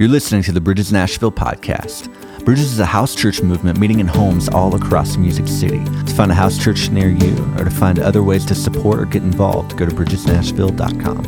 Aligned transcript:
You're 0.00 0.08
listening 0.08 0.44
to 0.44 0.52
the 0.52 0.60
Bridges 0.60 0.92
Nashville 0.92 1.32
podcast. 1.32 2.06
Bridges 2.44 2.70
is 2.72 2.78
a 2.78 2.86
house 2.86 3.16
church 3.16 3.42
movement 3.42 3.80
meeting 3.80 3.98
in 3.98 4.06
homes 4.06 4.48
all 4.48 4.76
across 4.76 5.16
Music 5.16 5.48
City. 5.48 5.82
To 5.84 6.14
find 6.14 6.30
a 6.30 6.36
house 6.36 6.56
church 6.56 6.88
near 6.90 7.08
you 7.08 7.34
or 7.58 7.64
to 7.64 7.70
find 7.70 7.98
other 7.98 8.22
ways 8.22 8.46
to 8.46 8.54
support 8.54 9.00
or 9.00 9.06
get 9.06 9.24
involved, 9.24 9.76
go 9.76 9.84
to 9.86 9.92
bridgesnashville.com. 9.92 11.24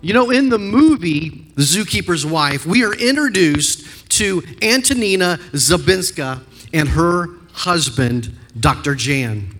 You 0.00 0.14
know, 0.14 0.30
in 0.30 0.48
the 0.48 0.60
movie, 0.60 1.50
The 1.56 1.62
Zookeeper's 1.62 2.24
Wife, 2.24 2.64
we 2.64 2.84
are 2.84 2.94
introduced 2.94 4.08
to 4.12 4.44
Antonina 4.62 5.40
Zabinska 5.54 6.40
and 6.72 6.88
her 6.90 7.30
husband, 7.52 8.32
Dr. 8.60 8.94
Jan. 8.94 9.56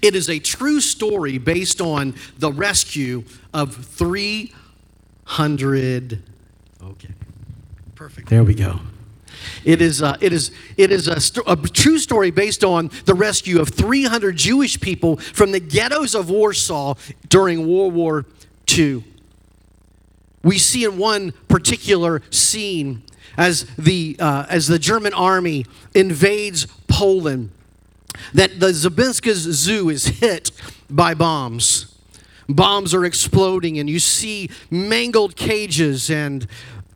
It 0.00 0.14
is 0.14 0.30
a 0.30 0.38
true 0.38 0.80
story 0.80 1.36
based 1.36 1.82
on 1.82 2.14
the 2.38 2.50
rescue 2.50 3.24
of 3.52 3.76
three 3.76 4.54
hundred. 5.30 6.20
Okay, 6.82 7.08
perfect. 7.94 8.28
There 8.28 8.42
we 8.42 8.54
go. 8.54 8.80
It 9.64 9.80
is, 9.80 10.02
uh, 10.02 10.16
it 10.20 10.32
is, 10.32 10.50
it 10.76 10.90
is 10.90 11.06
a, 11.06 11.20
st- 11.20 11.46
a, 11.46 11.56
true 11.56 11.98
story 11.98 12.32
based 12.32 12.64
on 12.64 12.90
the 13.04 13.14
rescue 13.14 13.60
of 13.60 13.68
300 13.68 14.36
Jewish 14.36 14.80
people 14.80 15.16
from 15.18 15.52
the 15.52 15.60
ghettos 15.60 16.16
of 16.16 16.30
Warsaw 16.30 16.94
during 17.28 17.66
World 17.68 17.94
War 17.94 18.26
II. 18.76 19.04
We 20.42 20.58
see 20.58 20.84
in 20.84 20.98
one 20.98 21.32
particular 21.48 22.22
scene 22.30 23.02
as 23.36 23.64
the, 23.76 24.16
uh, 24.18 24.46
as 24.48 24.66
the 24.66 24.80
German 24.80 25.14
army 25.14 25.64
invades 25.94 26.66
Poland 26.88 27.50
that 28.34 28.58
the 28.58 28.72
Zabinska's 28.72 29.42
zoo 29.42 29.88
is 29.90 30.06
hit 30.06 30.50
by 30.90 31.14
bombs 31.14 31.90
bombs 32.56 32.94
are 32.94 33.04
exploding 33.04 33.78
and 33.78 33.88
you 33.88 33.98
see 33.98 34.50
mangled 34.70 35.36
cages 35.36 36.10
and 36.10 36.46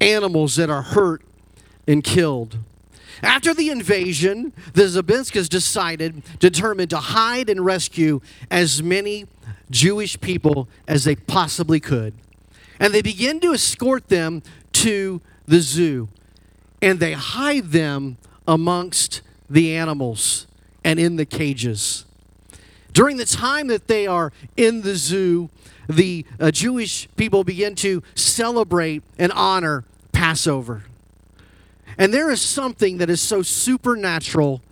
animals 0.01 0.57
that 0.57 0.71
are 0.71 0.83
hurt 0.83 1.23
and 1.87 2.03
killed. 2.03 2.59
After 3.23 3.55
the 3.55 3.71
invasion, 3.71 4.53
the 4.75 4.83
Zabinskas 4.83 5.49
decided, 5.49 6.23
determined 6.39 6.91
to 6.91 6.99
hide 6.99 7.49
and 7.49 7.65
rescue 7.65 8.21
as 8.51 8.83
many 8.83 9.27
Jewish 9.71 10.21
people 10.21 10.69
as 10.87 11.05
they 11.05 11.17
possibly 11.17 11.81
could. 11.81 12.15
And 12.79 12.93
they 12.93 13.03
begin 13.03 13.41
to 13.41 13.53
escort 13.53 14.09
them 14.09 14.43
to 14.73 15.21
the 15.47 15.61
zoo. 15.61 16.09
And 16.83 17.01
they 17.01 17.13
hide 17.13 17.71
them 17.71 18.19
amongst 18.47 19.23
the 19.49 19.75
animals 19.75 20.47
and 20.83 20.99
in 20.99 21.17
the 21.17 21.25
cages. 21.25 22.05
During 22.95 23.17
the 23.17 23.27
time 23.27 23.67
that 23.67 23.89
they 23.89 24.07
are 24.07 24.33
in 24.57 24.83
the 24.83 24.95
zoo, 24.95 25.51
the 25.89 26.25
uh, 26.41 26.51
Jewish 26.53 27.09
people 27.17 27.45
begin 27.45 27.75
to 27.77 28.03
celebrate 28.15 29.03
and 29.19 29.33
honor 29.33 29.85
Passover. 30.13 30.85
And 31.99 32.15
there 32.15 32.31
is 32.31 32.41
something 32.41 32.99
that 32.99 33.11
is 33.11 33.21
so 33.21 33.43
supernatural 33.43 34.63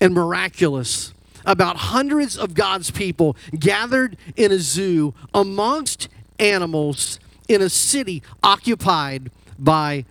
and 0.00 0.14
miraculous 0.14 1.14
about 1.46 1.76
hundreds 1.76 2.36
of 2.36 2.54
God's 2.54 2.90
people 2.90 3.36
gathered 3.58 4.16
in 4.36 4.52
a 4.52 4.58
zoo 4.58 5.14
amongst 5.34 6.08
animals 6.38 7.18
in 7.48 7.62
a 7.62 7.70
city 7.70 8.22
occupied 8.42 9.30
by 9.58 10.04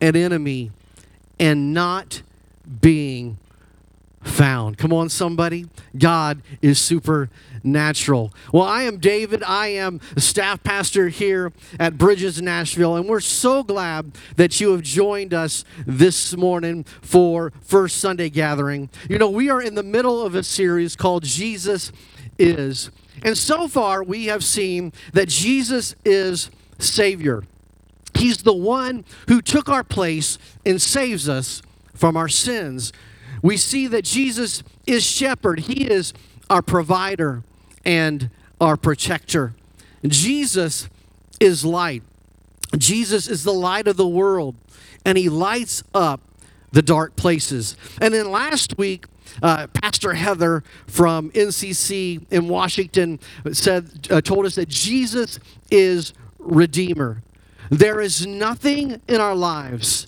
an 0.00 0.14
enemy 0.14 0.70
and 1.38 1.74
not 1.74 2.22
being 2.80 3.36
found. 4.22 4.78
Come 4.78 4.92
on, 4.92 5.08
somebody. 5.08 5.66
God 5.96 6.42
is 6.60 6.78
supernatural. 6.78 8.32
Well, 8.52 8.64
I 8.64 8.82
am 8.82 8.98
David. 8.98 9.42
I 9.42 9.68
am 9.68 10.00
the 10.14 10.20
staff 10.20 10.62
pastor 10.62 11.08
here 11.08 11.52
at 11.78 11.96
Bridges 11.96 12.40
Nashville, 12.40 12.96
and 12.96 13.08
we're 13.08 13.20
so 13.20 13.62
glad 13.62 14.12
that 14.36 14.60
you 14.60 14.72
have 14.72 14.82
joined 14.82 15.32
us 15.32 15.64
this 15.86 16.36
morning 16.36 16.84
for 17.00 17.52
First 17.62 17.98
Sunday 17.98 18.28
Gathering. 18.28 18.90
You 19.08 19.18
know, 19.18 19.30
we 19.30 19.48
are 19.48 19.62
in 19.62 19.74
the 19.74 19.82
middle 19.82 20.22
of 20.22 20.34
a 20.34 20.42
series 20.42 20.96
called 20.96 21.24
Jesus 21.24 21.92
Is. 22.38 22.90
And 23.22 23.36
so 23.36 23.68
far, 23.68 24.02
we 24.02 24.26
have 24.26 24.44
seen 24.44 24.92
that 25.12 25.28
Jesus 25.28 25.94
is 26.04 26.50
Savior. 26.78 27.42
He's 28.14 28.38
the 28.38 28.52
one 28.52 29.04
who 29.28 29.40
took 29.40 29.68
our 29.68 29.84
place 29.84 30.38
and 30.64 30.80
saves 30.80 31.28
us 31.28 31.62
from 31.94 32.16
our 32.16 32.28
sins 32.28 32.92
we 33.42 33.56
see 33.56 33.86
that 33.88 34.04
Jesus 34.04 34.62
is 34.86 35.04
shepherd, 35.04 35.60
He 35.60 35.84
is 35.84 36.12
our 36.48 36.62
provider 36.62 37.42
and 37.84 38.30
our 38.60 38.76
protector. 38.76 39.54
Jesus 40.06 40.88
is 41.38 41.64
light. 41.64 42.02
Jesus 42.76 43.28
is 43.28 43.44
the 43.44 43.52
light 43.52 43.88
of 43.88 43.96
the 43.96 44.06
world, 44.06 44.54
and 45.04 45.16
He 45.16 45.28
lights 45.28 45.82
up 45.94 46.20
the 46.72 46.82
dark 46.82 47.16
places. 47.16 47.76
And 48.00 48.14
then 48.14 48.30
last 48.30 48.78
week, 48.78 49.06
uh, 49.42 49.66
Pastor 49.68 50.14
Heather 50.14 50.62
from 50.86 51.30
NCC 51.30 52.24
in 52.30 52.48
Washington 52.48 53.18
said, 53.52 54.08
uh, 54.10 54.20
told 54.20 54.46
us 54.46 54.56
that 54.56 54.68
Jesus 54.68 55.38
is 55.70 56.12
Redeemer. 56.38 57.22
There 57.70 58.00
is 58.00 58.26
nothing 58.26 59.00
in 59.06 59.20
our 59.20 59.34
lives 59.34 60.06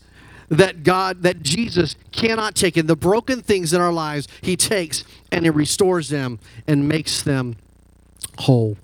that 0.53 0.85
God, 0.85 1.23
that 1.23 1.43
Jesus 1.43 1.97
cannot 2.13 2.55
take. 2.55 2.77
And 2.77 2.87
the 2.87 2.95
broken 2.95 3.41
things 3.41 3.73
in 3.73 3.81
our 3.81 3.93
lives, 3.93 4.29
He 4.43 4.55
takes 4.55 5.03
and 5.33 5.45
He 5.45 5.51
restores 5.51 6.11
them 6.11 6.39
and 6.67 6.87
makes 6.87 7.23
them 7.23 7.57
whole. 8.39 8.77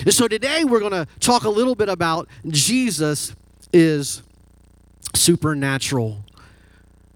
And 0.00 0.12
so 0.12 0.26
today 0.26 0.64
we're 0.64 0.80
going 0.80 0.92
to 0.92 1.06
talk 1.20 1.44
a 1.44 1.48
little 1.48 1.76
bit 1.76 1.88
about 1.88 2.28
Jesus 2.48 3.34
is 3.72 4.22
supernatural. 5.14 6.18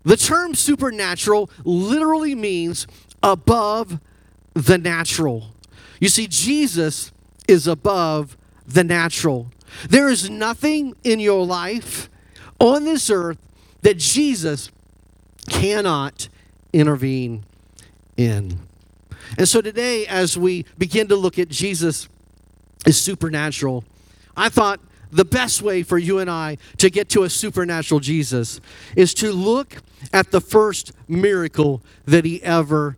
The 0.04 0.16
term 0.16 0.54
supernatural 0.54 1.50
literally 1.64 2.36
means 2.36 2.86
above 3.24 3.98
the 4.54 4.78
natural. 4.78 5.48
You 5.98 6.08
see, 6.08 6.28
Jesus 6.28 7.10
is 7.48 7.66
above 7.66 8.36
the 8.66 8.84
natural. 8.84 9.50
There 9.88 10.08
is 10.08 10.30
nothing 10.30 10.94
in 11.02 11.18
your 11.18 11.44
life 11.44 12.08
on 12.60 12.84
this 12.84 13.10
earth 13.10 13.38
that 13.82 13.98
Jesus 13.98 14.70
cannot 15.48 16.28
intervene 16.72 17.44
in. 18.16 18.58
And 19.38 19.48
so 19.48 19.60
today, 19.60 20.06
as 20.06 20.36
we 20.36 20.64
begin 20.78 21.08
to 21.08 21.16
look 21.16 21.38
at 21.38 21.48
Jesus 21.48 22.08
as 22.86 23.00
supernatural, 23.00 23.84
I 24.36 24.48
thought 24.48 24.80
the 25.12 25.24
best 25.24 25.62
way 25.62 25.82
for 25.82 25.98
you 25.98 26.19
and 26.19 26.30
I 26.30 26.58
to 26.78 26.90
get 26.90 27.08
to 27.10 27.24
a 27.24 27.30
supernatural 27.30 28.00
Jesus 28.00 28.60
is 28.96 29.12
to 29.14 29.32
look 29.32 29.76
at 30.12 30.30
the 30.30 30.40
first 30.40 30.92
miracle 31.08 31.82
that 32.06 32.24
he 32.24 32.42
ever 32.42 32.96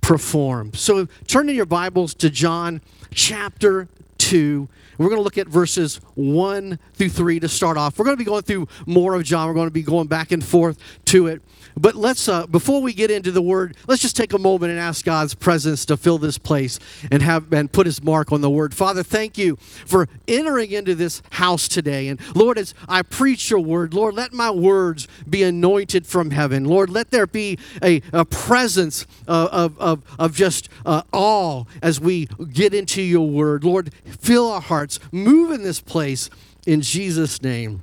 performed. 0.00 0.76
So 0.76 1.06
turn 1.26 1.48
in 1.48 1.56
your 1.56 1.66
Bibles 1.66 2.14
to 2.14 2.30
John 2.30 2.80
chapter 3.12 3.88
2. 4.18 4.68
We're 4.98 5.08
going 5.08 5.20
to 5.20 5.22
look 5.22 5.38
at 5.38 5.48
verses 5.48 6.00
1 6.14 6.78
through 6.94 7.08
3 7.08 7.40
to 7.40 7.48
start 7.48 7.76
off. 7.76 7.98
We're 7.98 8.04
going 8.04 8.16
to 8.16 8.22
be 8.22 8.24
going 8.24 8.42
through 8.42 8.68
more 8.86 9.14
of 9.14 9.24
John. 9.24 9.48
We're 9.48 9.54
going 9.54 9.68
to 9.68 9.72
be 9.72 9.82
going 9.82 10.08
back 10.08 10.32
and 10.32 10.44
forth 10.44 10.78
to 11.06 11.28
it. 11.28 11.40
But 11.78 11.94
let's, 11.94 12.28
uh, 12.28 12.46
before 12.46 12.82
we 12.82 12.92
get 12.92 13.10
into 13.10 13.30
the 13.30 13.42
word, 13.42 13.76
let's 13.86 14.02
just 14.02 14.16
take 14.16 14.32
a 14.32 14.38
moment 14.38 14.70
and 14.70 14.80
ask 14.80 15.04
God's 15.04 15.34
presence 15.34 15.84
to 15.86 15.96
fill 15.96 16.18
this 16.18 16.38
place 16.38 16.78
and 17.10 17.22
have 17.22 17.52
and 17.52 17.70
put 17.70 17.86
his 17.86 18.02
mark 18.02 18.32
on 18.32 18.40
the 18.40 18.50
word. 18.50 18.74
Father, 18.74 19.02
thank 19.02 19.38
you 19.38 19.56
for 19.56 20.08
entering 20.26 20.72
into 20.72 20.94
this 20.94 21.22
house 21.30 21.68
today. 21.68 22.08
And 22.08 22.18
Lord, 22.34 22.58
as 22.58 22.74
I 22.88 23.02
preach 23.02 23.50
your 23.50 23.60
word, 23.60 23.94
Lord, 23.94 24.14
let 24.14 24.32
my 24.32 24.50
words 24.50 25.06
be 25.28 25.42
anointed 25.42 26.06
from 26.06 26.30
heaven. 26.32 26.64
Lord, 26.64 26.90
let 26.90 27.10
there 27.10 27.26
be 27.26 27.58
a, 27.82 28.02
a 28.12 28.24
presence 28.24 29.06
of, 29.26 29.78
of, 29.78 30.02
of, 30.18 30.34
just 30.34 30.68
uh, 30.84 31.02
awe 31.12 31.64
as 31.82 32.00
we 32.00 32.26
get 32.52 32.74
into 32.74 33.02
your 33.02 33.28
word. 33.28 33.64
Lord, 33.64 33.92
fill 34.20 34.50
our 34.50 34.60
hearts, 34.60 34.87
move 35.12 35.50
in 35.50 35.62
this 35.62 35.80
place 35.80 36.30
in 36.66 36.80
Jesus' 36.80 37.42
name. 37.42 37.82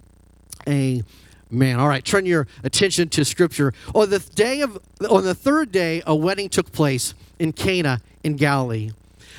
Amen. 0.68 1.80
All 1.80 1.88
right, 1.88 2.04
turn 2.04 2.25
your 2.25 2.48
attention 2.63 3.10
to 3.10 3.25
scripture. 3.25 3.74
On 3.94 4.10
the 4.10 4.19
day 4.19 4.62
of 4.62 4.80
on 5.10 5.24
the 5.24 5.36
third 5.36 5.72
day, 5.72 6.02
a 6.06 6.16
wedding 6.16 6.50
took 6.50 6.72
place 6.72 7.13
in 7.40 7.54
Cana 7.54 8.02
in 8.24 8.36
Galilee. 8.36 8.92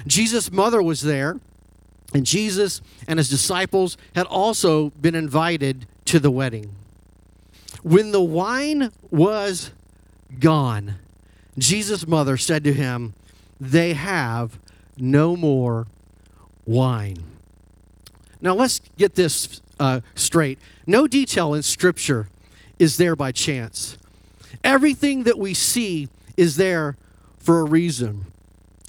Jesus' 0.07 0.53
mother 0.53 0.83
was 0.83 1.03
there, 1.03 1.41
and 2.15 2.25
Jesus 2.25 2.81
and 3.09 3.19
his 3.19 3.29
disciples 3.29 3.97
had 4.15 4.27
also 4.27 4.91
been 4.91 5.15
invited 5.15 5.87
to 6.07 6.19
the 6.19 6.31
wedding. 6.31 6.71
When 7.83 8.13
the 8.13 8.23
wine 8.23 8.91
was 9.11 9.71
gone, 10.41 10.97
Jesus' 11.59 12.07
mother 12.07 12.37
said 12.37 12.65
to 12.65 12.73
him, 12.73 13.15
They 13.61 13.95
have 13.95 14.59
no 14.97 15.37
more 15.37 15.87
wine. 16.65 17.23
Now 18.41 18.55
let's 18.55 18.81
get 18.97 19.15
this 19.15 19.61
uh, 19.79 20.01
straight. 20.15 20.59
No 20.87 21.07
detail 21.07 21.55
in 21.55 21.63
Scripture 21.63 22.29
is 22.79 22.97
there 22.97 23.17
by 23.17 23.33
chance. 23.33 23.97
Everything 24.63 25.25
that 25.25 25.39
we 25.39 25.55
see 25.55 26.09
is 26.37 26.57
there 26.57 26.97
for 27.39 27.61
a 27.61 27.65
reason. 27.65 28.27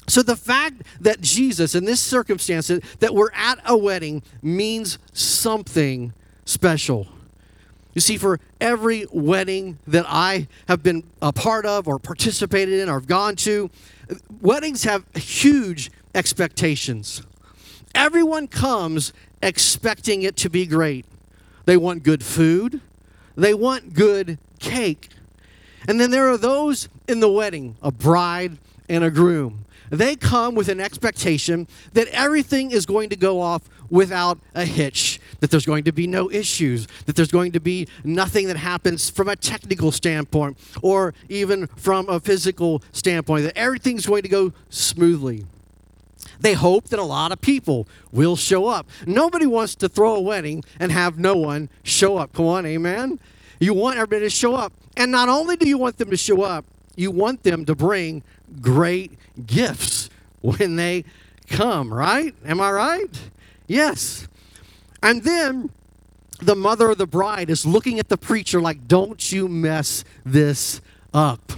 So 0.08 0.22
the 0.22 0.36
fact 0.36 0.82
that 1.02 1.22
Jesus, 1.22 1.76
in 1.76 1.86
this 1.86 2.02
circumstance, 2.02 2.68
that 2.68 3.14
we're 3.14 3.32
at 3.34 3.60
a 3.66 3.78
wedding 3.78 4.24
means 4.42 4.98
something 5.14 6.14
special. 6.46 7.08
You 7.94 8.02
see, 8.02 8.18
for 8.18 8.40
every 8.62 9.06
wedding 9.12 9.80
that 9.88 10.06
I 10.08 10.48
have 10.68 10.82
been 10.84 11.04
a 11.22 11.34
part 11.34 11.66
of 11.66 11.88
or 11.88 12.00
participated 12.00 12.80
in 12.80 12.90
or 12.90 13.00
have 13.00 13.08
gone 13.08 13.36
to, 13.38 13.70
weddings 14.40 14.84
have 14.84 15.04
huge 15.16 15.92
expectations. 16.16 17.22
Everyone 17.94 18.48
comes 18.48 19.14
expecting 19.42 20.24
it 20.24 20.36
to 20.38 20.50
be 20.50 20.66
great. 20.66 21.06
They 21.66 21.78
want 21.78 22.04
good 22.04 22.24
food, 22.24 22.82
they 23.36 23.54
want 23.54 23.94
good 23.94 24.38
cake. 24.60 25.10
And 25.88 26.02
then 26.02 26.12
there 26.12 26.30
are 26.30 26.38
those 26.38 26.90
in 27.08 27.20
the 27.20 27.30
wedding, 27.30 27.76
a 27.82 27.92
bride 27.92 28.58
and 28.90 29.04
a 29.04 29.12
groom. 29.12 29.66
They 29.90 30.16
come 30.16 30.56
with 30.56 30.68
an 30.68 30.82
expectation 30.82 31.68
that 31.94 32.08
everything 32.10 32.72
is 32.72 32.86
going 32.86 33.10
to 33.10 33.16
go 33.16 33.40
off 33.40 33.62
without 33.90 34.38
a 34.54 34.66
hitch, 34.66 35.20
that 35.40 35.50
there's 35.50 35.66
going 35.66 35.86
to 35.86 35.94
be 35.94 36.08
no 36.08 36.30
issues, 36.30 36.88
that 37.06 37.16
there's 37.16 37.32
going 37.32 37.54
to 37.54 37.60
be 37.60 37.88
nothing 38.04 38.48
that 38.48 38.58
happens 38.58 39.10
from 39.10 39.30
a 39.30 39.36
technical 39.36 39.92
standpoint 39.92 40.58
or 40.82 41.14
even 41.30 41.68
from 41.68 42.10
a 42.10 42.20
physical 42.20 42.82
standpoint, 42.92 43.46
that 43.46 43.58
everything's 43.58 44.06
going 44.06 44.24
to 44.24 44.30
go 44.30 44.52
smoothly. 44.70 45.46
They 46.40 46.54
hope 46.54 46.86
that 46.90 47.00
a 47.00 47.04
lot 47.04 47.32
of 47.32 47.42
people 47.42 47.88
will 48.12 48.36
show 48.36 48.68
up. 48.68 48.88
Nobody 49.06 49.46
wants 49.46 49.76
to 49.76 49.90
throw 49.90 50.16
a 50.16 50.22
wedding 50.22 50.64
and 50.80 50.92
have 50.92 51.18
no 51.18 51.36
one 51.36 51.70
show 51.84 52.18
up. 52.18 52.34
Come 52.34 52.46
on, 52.46 52.66
amen? 52.66 53.20
You 53.60 53.74
want 53.74 53.98
everybody 53.98 54.26
to 54.26 54.30
show 54.30 54.56
up. 54.56 54.74
And 54.96 55.12
not 55.12 55.30
only 55.30 55.56
do 55.56 55.68
you 55.68 55.78
want 55.78 55.98
them 55.98 56.10
to 56.10 56.18
show 56.18 56.44
up, 56.44 56.66
you 56.96 57.12
want 57.12 57.44
them 57.44 57.66
to 57.66 57.76
bring 57.76 58.24
great 58.62 59.12
gifts 59.46 60.10
when 60.42 60.76
they 60.76 61.06
come, 61.50 61.94
right? 61.94 62.34
Am 62.46 62.60
I 62.60 62.72
right? 62.72 63.22
Yes. 63.68 64.28
And 65.04 65.24
then 65.24 65.70
the 66.40 66.56
mother 66.56 66.90
of 66.90 66.98
the 66.98 67.08
bride 67.08 67.50
is 67.50 67.66
looking 67.66 68.00
at 68.00 68.10
the 68.10 68.18
preacher 68.18 68.62
like, 68.62 68.88
don't 68.88 69.32
you 69.32 69.48
mess 69.48 70.04
this 70.26 70.82
up. 71.14 71.52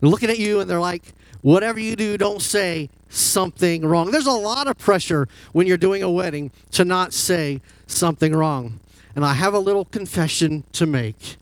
They're 0.00 0.10
looking 0.10 0.30
at 0.30 0.38
you 0.38 0.60
and 0.60 0.68
they're 0.68 0.80
like, 0.80 1.12
whatever 1.42 1.78
you 1.78 1.96
do, 1.96 2.16
don't 2.16 2.42
say 2.42 2.90
something 3.14 3.86
wrong. 3.86 4.10
There's 4.10 4.26
a 4.26 4.32
lot 4.32 4.66
of 4.66 4.78
pressure 4.78 5.28
when 5.52 5.66
you're 5.66 5.76
doing 5.76 6.02
a 6.02 6.10
wedding 6.10 6.50
to 6.72 6.84
not 6.84 7.12
say 7.12 7.60
something 7.86 8.34
wrong. 8.34 8.80
And 9.14 9.24
I 9.24 9.34
have 9.34 9.54
a 9.54 9.58
little 9.58 9.84
confession 9.84 10.64
to 10.72 10.86
make. 10.86 11.36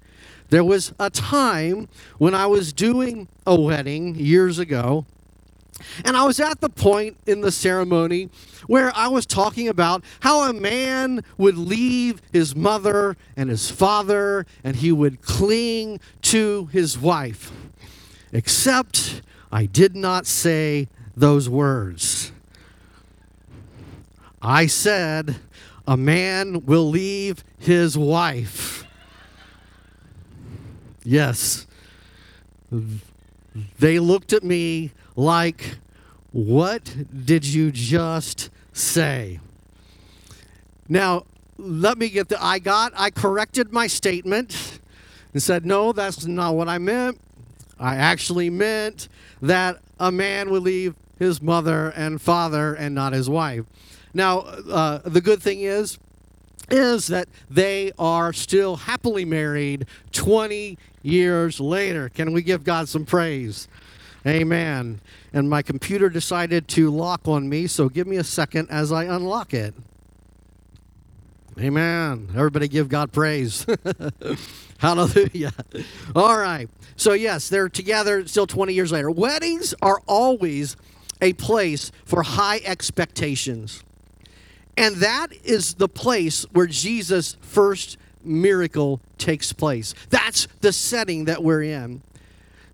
There 0.51 0.65
was 0.65 0.93
a 0.99 1.09
time 1.09 1.89
when 2.19 2.35
I 2.35 2.47
was 2.47 2.73
doing 2.73 3.27
a 3.47 3.59
wedding 3.59 4.15
years 4.15 4.59
ago, 4.59 5.07
and 6.05 6.17
I 6.17 6.25
was 6.25 6.39
at 6.39 6.61
the 6.61 6.69
point 6.69 7.17
in 7.27 7.41
the 7.41 7.51
ceremony 7.51 8.29
where 8.67 8.93
I 8.95 9.09
was 9.09 9.27
talking 9.27 9.69
about 9.69 10.05
how 10.21 10.49
a 10.49 10.53
man 10.53 11.25
would 11.39 11.57
leave 11.57 12.21
his 12.33 12.55
mother 12.55 13.17
and 13.37 13.49
his 13.49 13.71
father 13.71 14.47
and 14.63 14.77
he 14.77 14.93
would 14.93 15.23
cling 15.23 16.01
to 16.23 16.67
his 16.67 16.99
wife. 16.99 17.51
Except 18.33 19.23
I 19.51 19.67
did 19.67 19.97
not 19.97 20.27
say 20.27 20.89
those 21.17 21.49
words. 21.49 22.33
I 24.41 24.67
said, 24.67 25.37
a 25.87 25.97
man 25.97 26.65
will 26.67 26.89
leave 26.89 27.45
his 27.59 27.97
wife 27.97 28.83
Yes. 31.05 31.67
They 33.79 33.99
looked 33.99 34.33
at 34.33 34.43
me 34.45 34.93
like, 35.17 35.77
What 36.33 36.95
did 37.25 37.45
you 37.45 37.71
just 37.71 38.51
say? 38.73 39.41
Now, 40.89 41.25
let 41.59 41.99
me 41.99 42.09
get 42.09 42.29
the. 42.29 42.43
I 42.43 42.59
got, 42.59 42.93
I 42.97 43.11
corrected 43.11 43.73
my 43.73 43.87
statement 43.87 44.79
and 45.33 45.43
said, 45.43 45.67
No, 45.67 45.93
that's 45.93 46.27
not 46.27 46.55
what 46.55 46.69
I 46.69 46.79
meant. 46.79 47.21
I 47.79 47.97
actually 47.97 48.49
meant 48.49 49.09
that 49.41 49.79
a 49.99 50.13
man 50.13 50.51
would 50.51 50.63
leave 50.63 50.95
his 51.19 51.41
mother 51.41 51.91
and 51.91 52.21
father 52.21 52.75
and 52.75 52.95
not 52.95 53.13
his 53.13 53.29
wife. 53.29 53.65
Now, 54.15 54.41
uh, 54.41 54.99
the 55.05 55.21
good 55.21 55.43
thing 55.43 55.61
is, 55.61 55.99
is 56.71 57.09
that 57.09 57.29
they 57.51 57.93
are 57.99 58.33
still 58.33 58.77
happily 58.77 59.25
married 59.25 59.87
20 60.13 60.79
years 61.03 61.61
later. 61.61 62.09
Can 62.09 62.33
we 62.33 62.43
give 62.43 62.65
God 62.65 62.89
some 62.89 63.05
praise? 63.05 63.69
Amen. 64.27 65.01
And 65.33 65.51
my 65.51 65.63
computer 65.63 66.09
decided 66.09 66.69
to 66.69 66.91
lock 66.91 67.27
on 67.27 67.49
me, 67.49 67.67
so 67.67 67.89
give 67.89 68.07
me 68.07 68.17
a 68.17 68.25
second 68.25 68.71
as 68.71 68.93
I 68.93 69.05
unlock 69.05 69.53
it. 69.53 69.75
Amen. 71.59 72.29
Everybody 72.35 72.69
give 72.69 72.89
God 72.89 73.13
praise. 73.13 73.67
Hallelujah. 74.79 75.53
All 76.15 76.39
right. 76.39 76.69
So, 76.97 77.13
yes, 77.13 77.49
they're 77.49 77.69
together 77.69 78.27
still 78.27 78.47
20 78.47 78.73
years 78.73 78.93
later. 78.93 79.11
Weddings 79.11 79.75
are 79.83 80.01
always 80.07 80.77
a 81.23 81.33
place 81.33 81.91
for 82.05 82.23
high 82.23 82.61
expectations. 82.65 83.83
And 84.77 84.97
that 84.97 85.29
is 85.45 85.75
the 85.75 85.89
place 85.89 86.45
where 86.53 86.67
Jesus' 86.67 87.37
first 87.41 87.97
miracle 88.25 89.01
takes 89.17 89.53
place. 89.53 89.95
That's 90.11 90.49
the 90.61 90.73
setting 90.73 91.27
that 91.27 91.43
we're 91.43 91.63
in. 91.63 92.03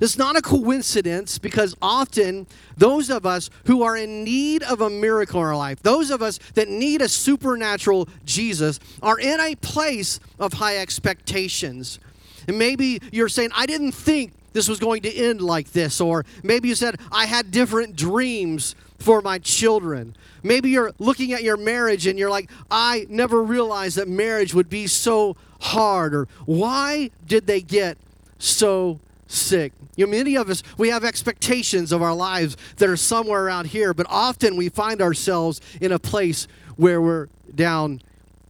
It's 0.00 0.16
not 0.16 0.36
a 0.36 0.42
coincidence 0.42 1.38
because 1.38 1.76
often 1.82 2.46
those 2.76 3.10
of 3.10 3.26
us 3.26 3.50
who 3.66 3.82
are 3.82 3.96
in 3.96 4.22
need 4.22 4.62
of 4.62 4.80
a 4.80 4.88
miracle 4.88 5.40
in 5.40 5.46
our 5.46 5.56
life, 5.56 5.82
those 5.82 6.10
of 6.10 6.22
us 6.22 6.38
that 6.54 6.68
need 6.68 7.02
a 7.02 7.08
supernatural 7.08 8.08
Jesus, 8.24 8.78
are 9.02 9.18
in 9.18 9.40
a 9.40 9.56
place 9.56 10.20
of 10.38 10.54
high 10.54 10.78
expectations. 10.78 11.98
And 12.46 12.58
maybe 12.58 13.00
you're 13.10 13.28
saying, 13.28 13.50
I 13.54 13.66
didn't 13.66 13.92
think 13.92 14.32
this 14.52 14.68
was 14.68 14.78
going 14.78 15.02
to 15.02 15.14
end 15.14 15.40
like 15.40 15.72
this. 15.72 16.00
Or 16.00 16.24
maybe 16.42 16.68
you 16.68 16.74
said, 16.74 16.96
I 17.12 17.26
had 17.26 17.50
different 17.50 17.96
dreams 17.96 18.74
for 18.98 19.20
my 19.20 19.38
children. 19.38 20.14
Maybe 20.42 20.70
you're 20.70 20.92
looking 20.98 21.32
at 21.32 21.42
your 21.42 21.56
marriage 21.56 22.06
and 22.06 22.18
you're 22.18 22.30
like, 22.30 22.50
I 22.70 23.06
never 23.08 23.42
realized 23.42 23.96
that 23.96 24.08
marriage 24.08 24.54
would 24.54 24.70
be 24.70 24.86
so 24.86 25.36
hard. 25.60 26.14
Or 26.14 26.28
why 26.46 27.10
did 27.26 27.46
they 27.46 27.60
get 27.60 27.98
so 28.38 29.00
sick? 29.26 29.72
You 29.96 30.06
know, 30.06 30.12
many 30.12 30.36
of 30.36 30.48
us, 30.48 30.62
we 30.76 30.90
have 30.90 31.04
expectations 31.04 31.90
of 31.90 32.02
our 32.02 32.14
lives 32.14 32.56
that 32.76 32.88
are 32.88 32.96
somewhere 32.96 33.44
around 33.44 33.66
here, 33.66 33.92
but 33.92 34.06
often 34.08 34.56
we 34.56 34.68
find 34.68 35.02
ourselves 35.02 35.60
in 35.80 35.90
a 35.90 35.98
place 35.98 36.46
where 36.76 37.02
we're 37.02 37.26
down 37.54 38.00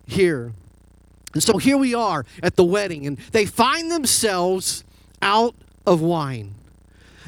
here. 0.06 0.52
And 1.32 1.42
so 1.42 1.56
here 1.56 1.76
we 1.76 1.94
are 1.94 2.26
at 2.42 2.56
the 2.56 2.64
wedding, 2.64 3.06
and 3.06 3.16
they 3.32 3.46
find 3.46 3.90
themselves 3.90 4.84
out 5.22 5.54
of 5.88 6.02
wine. 6.02 6.54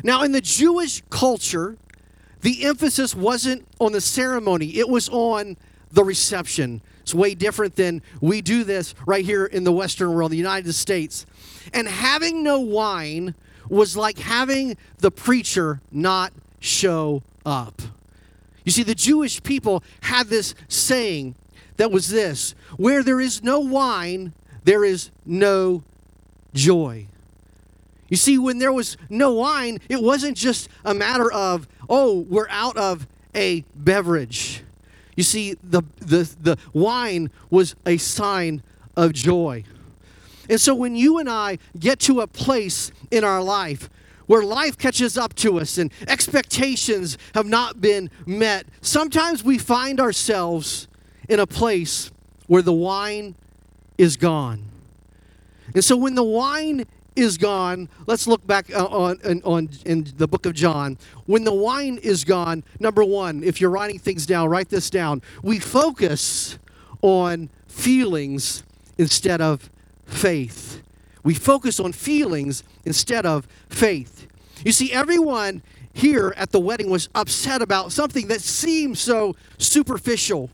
Now, 0.05 0.23
in 0.23 0.33
the 0.33 0.41
Jewish 0.43 1.03
culture, 1.09 1.77
the 2.43 2.65
emphasis 2.65 3.15
wasn't 3.15 3.67
on 3.81 3.93
the 3.93 4.01
ceremony, 4.03 4.77
it 4.79 4.89
was 4.89 5.09
on 5.09 5.57
the 5.91 6.05
reception. 6.05 6.83
It's 7.01 7.15
way 7.15 7.35
different 7.35 7.75
than 7.77 8.03
we 8.21 8.43
do 8.43 8.63
this 8.63 8.95
right 9.07 9.25
here 9.25 9.47
in 9.47 9.65
the 9.65 9.73
Western 9.73 10.13
world, 10.13 10.31
the 10.31 10.37
United 10.37 10.73
States. 10.75 11.25
And 11.73 11.89
having 11.89 12.45
no 12.45 12.61
wine 12.61 13.35
was 13.69 13.97
like 13.97 14.19
having 14.19 14.77
the 14.99 15.11
preacher 15.11 15.81
not 15.91 16.33
show 16.61 17.23
up. 17.47 17.81
You 18.65 18.73
see, 18.73 18.83
the 18.83 18.95
Jewish 18.95 19.43
people 19.43 19.83
had 20.03 20.29
this 20.29 20.55
saying 20.69 21.35
that 21.79 21.91
was 21.91 22.11
this 22.11 22.55
where 22.77 23.03
there 23.03 23.21
is 23.21 23.43
no 23.43 23.61
wine, 23.61 24.35
there 24.65 24.85
is 24.85 25.11
no 25.25 25.83
joy. 26.53 27.07
You 28.11 28.17
see, 28.17 28.37
when 28.37 28.59
there 28.59 28.73
was 28.73 28.97
no 29.09 29.33
wine, 29.33 29.79
it 29.89 30.03
wasn't 30.03 30.37
just 30.37 30.69
a 30.85 30.93
matter 30.93 31.33
of, 31.33 31.67
oh, 31.89 32.27
we're 32.29 32.49
out 32.51 32.77
of 32.77 33.07
a 33.35 33.65
beverage. 33.75 34.63
You 35.17 35.23
see, 35.23 35.55
the, 35.63 35.83
the, 35.99 36.29
the 36.43 36.59
wine 36.73 37.31
was 37.51 37.77
a 37.87 37.97
sign 37.97 38.63
of 38.97 39.13
joy. 39.13 39.65
And 40.49 40.61
so 40.61 40.75
when 40.75 40.97
you 40.97 41.19
and 41.19 41.31
I 41.31 41.59
get 41.79 42.01
to 42.01 42.21
a 42.21 42.27
place 42.27 42.91
in 43.13 43.23
our 43.23 43.43
life 43.43 43.89
where 44.27 44.43
life 44.43 44.77
catches 44.77 45.17
up 45.17 45.35
to 45.37 45.61
us 45.61 45.79
and 45.79 45.93
expectations 46.09 47.17
have 47.35 47.47
not 47.47 47.81
been 47.81 48.11
met, 48.27 48.67
sometimes 48.81 49.45
we 49.45 49.59
find 49.59 50.01
ourselves 50.01 50.89
in 51.29 51.39
a 51.39 51.47
place 51.47 52.11
where 52.49 52.63
the 52.63 52.73
wine 52.73 53.37
is 53.99 54.17
gone. 54.17 54.63
And 55.75 55.85
so 55.85 55.97
when 55.97 56.17
the 56.17 56.25
wine 56.25 56.87
is 57.21 57.39
gone, 57.39 57.89
let's 58.07 58.27
look 58.27 58.45
back 58.47 58.75
uh, 58.75 58.87
on, 58.87 59.19
on, 59.25 59.43
on, 59.45 59.69
in 59.85 60.11
the 60.17 60.27
book 60.27 60.47
of 60.47 60.55
John. 60.55 60.99
When 61.27 61.45
the 61.45 61.55
wine 61.55 61.99
is 62.03 62.25
gone, 62.25 62.65
number 62.81 63.05
one, 63.05 63.45
if 63.45 63.61
you're 63.61 63.71
writing 63.71 63.99
things 63.99 64.27
down, 64.27 64.49
write 64.49 64.71
this 64.71 64.91
down. 64.91 65.23
We 65.43 65.59
focus 65.59 66.59
on 67.03 67.51
feelings 67.69 68.65
instead 68.99 69.41
of 69.41 69.69
faith. 70.07 70.83
We 71.23 71.35
focus 71.35 71.79
on 71.79 71.93
feelings 71.93 72.65
instead 72.85 73.27
of 73.27 73.47
faith. 73.69 74.27
You 74.65 74.73
see, 74.73 74.93
everyone 74.93 75.63
here 75.93 76.33
at 76.37 76.53
the 76.53 76.61
wedding 76.61 76.89
was 76.89 77.09
upset 77.15 77.61
about 77.61 77.93
something 77.93 78.29
that 78.29 78.41
seemed 78.41 78.97
so 78.97 79.37
superficial. 79.59 80.51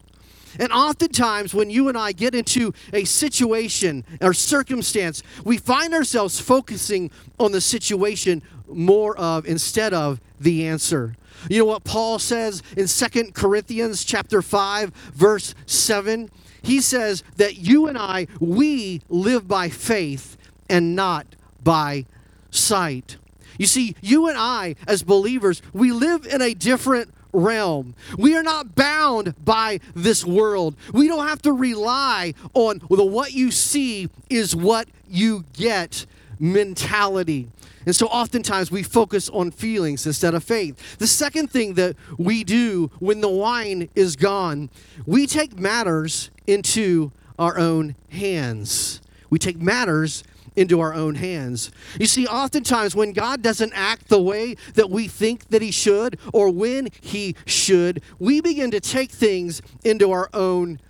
And 0.59 0.73
oftentimes, 0.73 1.55
when 1.55 1.71
you 1.71 1.89
and 1.89 1.97
I 1.97 2.13
get 2.13 2.35
into 2.35 2.73
a 2.93 3.05
situation 3.05 4.05
or 4.21 4.33
circumstance, 4.33 5.23
we 5.45 5.59
find 5.59 5.95
ourselves 5.95 6.41
focusing 6.41 7.11
on 7.39 7.53
the 7.53 7.61
situation 7.61 8.43
more 8.69 9.17
of 9.17 9.47
instead 9.47 9.95
of 9.95 10.21
the 10.41 10.67
answer. 10.67 11.17
You 11.49 11.61
know 11.61 11.65
what 11.67 11.85
Paul 11.85 12.19
says 12.19 12.63
in 12.77 12.89
Second 12.89 13.35
Corinthians 13.35 14.05
chapter 14.05 14.43
5 14.43 14.91
verse 15.15 15.55
7? 15.67 16.31
He 16.63 16.81
says 16.81 17.23
that 17.37 17.57
you 17.57 17.87
and 17.87 17.97
I 17.97 18.27
we 18.41 19.03
live 19.09 19.47
by 19.47 19.69
faith 19.69 20.37
and 20.69 20.97
not 20.97 21.27
by 21.63 22.07
sight. 22.51 23.17
You 23.59 23.67
see, 23.67 23.95
you 24.01 24.29
and 24.29 24.37
I 24.37 24.77
as 24.87 25.03
believers, 25.03 25.63
we 25.73 25.93
live 25.93 26.27
in 26.27 26.43
a 26.43 26.55
different 26.55 27.13
realm. 27.33 27.95
We 28.19 28.37
are 28.37 28.43
not 28.43 28.75
bound 28.75 29.35
by 29.45 29.81
this 29.95 30.25
world. 30.25 30.77
We 30.93 31.09
don't 31.09 31.27
have 31.27 31.43
to 31.43 31.53
rely 31.53 32.35
on 32.55 32.81
the 32.91 33.05
what 33.05 33.33
you 33.33 33.51
see 33.51 34.09
is 34.31 34.55
what 34.55 34.89
you 35.09 35.45
get 35.53 36.07
mentality. 36.39 37.49
And 37.87 37.95
so 37.95 38.07
oftentimes 38.09 38.71
we 38.71 38.83
focus 38.83 39.29
on 39.29 39.53
feelings 39.53 40.07
instead 40.07 40.35
of 40.35 40.43
faith. 40.43 40.99
The 40.99 41.07
second 41.07 41.53
thing 41.53 41.75
that 41.75 41.97
we 42.19 42.43
do 42.43 42.91
when 42.99 43.21
the 43.21 43.29
wine 43.29 43.89
is 43.95 44.17
gone, 44.17 44.71
we 45.07 45.27
take 45.27 45.57
matters 45.57 46.31
into 46.49 47.13
our 47.39 47.59
own 47.59 47.95
hands. 48.11 49.01
We 49.31 49.39
take 49.39 49.59
matters 49.59 50.25
into 50.57 50.81
our 50.81 50.95
own 50.95 51.15
hands. 51.15 51.71
You 52.01 52.07
see, 52.07 52.27
oftentimes 52.27 52.97
when 52.97 53.13
God 53.13 53.43
doesn't 53.43 53.73
act 53.75 54.09
the 54.09 54.21
way 54.21 54.57
that 54.75 54.91
we 54.91 55.07
think 55.07 55.49
that 55.49 55.63
He 55.63 55.71
should 55.71 56.19
or 56.33 56.51
when 56.51 56.89
He 57.01 57.37
should, 57.45 58.03
we 58.19 58.41
begin 58.41 58.71
to 58.73 58.81
take 58.81 59.11
things 59.11 59.63
into 59.85 60.11
our 60.11 60.29
own 60.33 60.81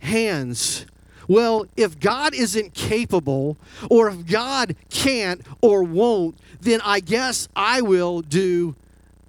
hands. 0.00 0.86
Well, 1.28 1.66
if 1.76 2.00
God 2.00 2.34
isn't 2.34 2.74
capable, 2.74 3.56
or 3.88 4.08
if 4.08 4.26
God 4.26 4.74
can't 4.90 5.40
or 5.60 5.82
won't, 5.82 6.36
then 6.60 6.80
I 6.84 7.00
guess 7.00 7.48
I 7.54 7.80
will 7.80 8.20
do 8.22 8.74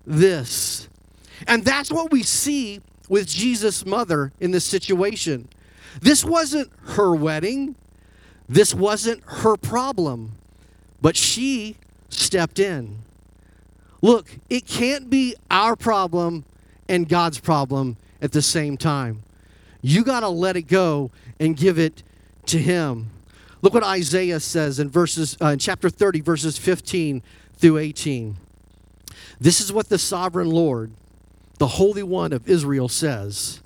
this. 0.05 0.89
And 1.47 1.63
that's 1.63 1.91
what 1.91 2.11
we 2.11 2.23
see 2.23 2.81
with 3.09 3.27
Jesus' 3.27 3.85
mother 3.85 4.31
in 4.39 4.51
this 4.51 4.65
situation. 4.65 5.47
This 6.01 6.25
wasn't 6.25 6.71
her 6.81 7.13
wedding, 7.13 7.75
this 8.53 8.71
wasn't 8.71 9.23
her 9.25 9.57
problem, 9.57 10.33
but 11.01 11.17
she 11.17 11.75
stepped 12.09 12.59
in. 12.59 12.99
Look, 14.03 14.29
it 14.47 14.67
can't 14.67 15.09
be 15.09 15.35
our 15.49 15.75
problem 15.75 16.45
and 16.87 17.09
God's 17.09 17.39
problem 17.39 17.97
at 18.21 18.31
the 18.31 18.43
same 18.43 18.77
time. 18.77 19.23
You 19.81 20.03
got 20.03 20.19
to 20.19 20.29
let 20.29 20.55
it 20.55 20.63
go 20.63 21.09
and 21.39 21.57
give 21.57 21.79
it 21.79 22.03
to 22.45 22.59
him. 22.59 23.07
Look 23.63 23.73
what 23.73 23.83
Isaiah 23.83 24.39
says 24.39 24.77
in 24.77 24.87
verses 24.87 25.35
uh, 25.41 25.47
in 25.47 25.59
chapter 25.59 25.89
30 25.89 26.21
verses 26.21 26.57
15 26.59 27.23
through 27.57 27.79
18. 27.79 28.35
This 29.41 29.61
is 29.61 29.73
what 29.73 29.89
the 29.89 29.97
sovereign 29.97 30.51
Lord, 30.51 30.91
the 31.57 31.67
Holy 31.67 32.03
One 32.03 32.31
of 32.31 32.47
Israel 32.47 32.87
says, 32.87 33.61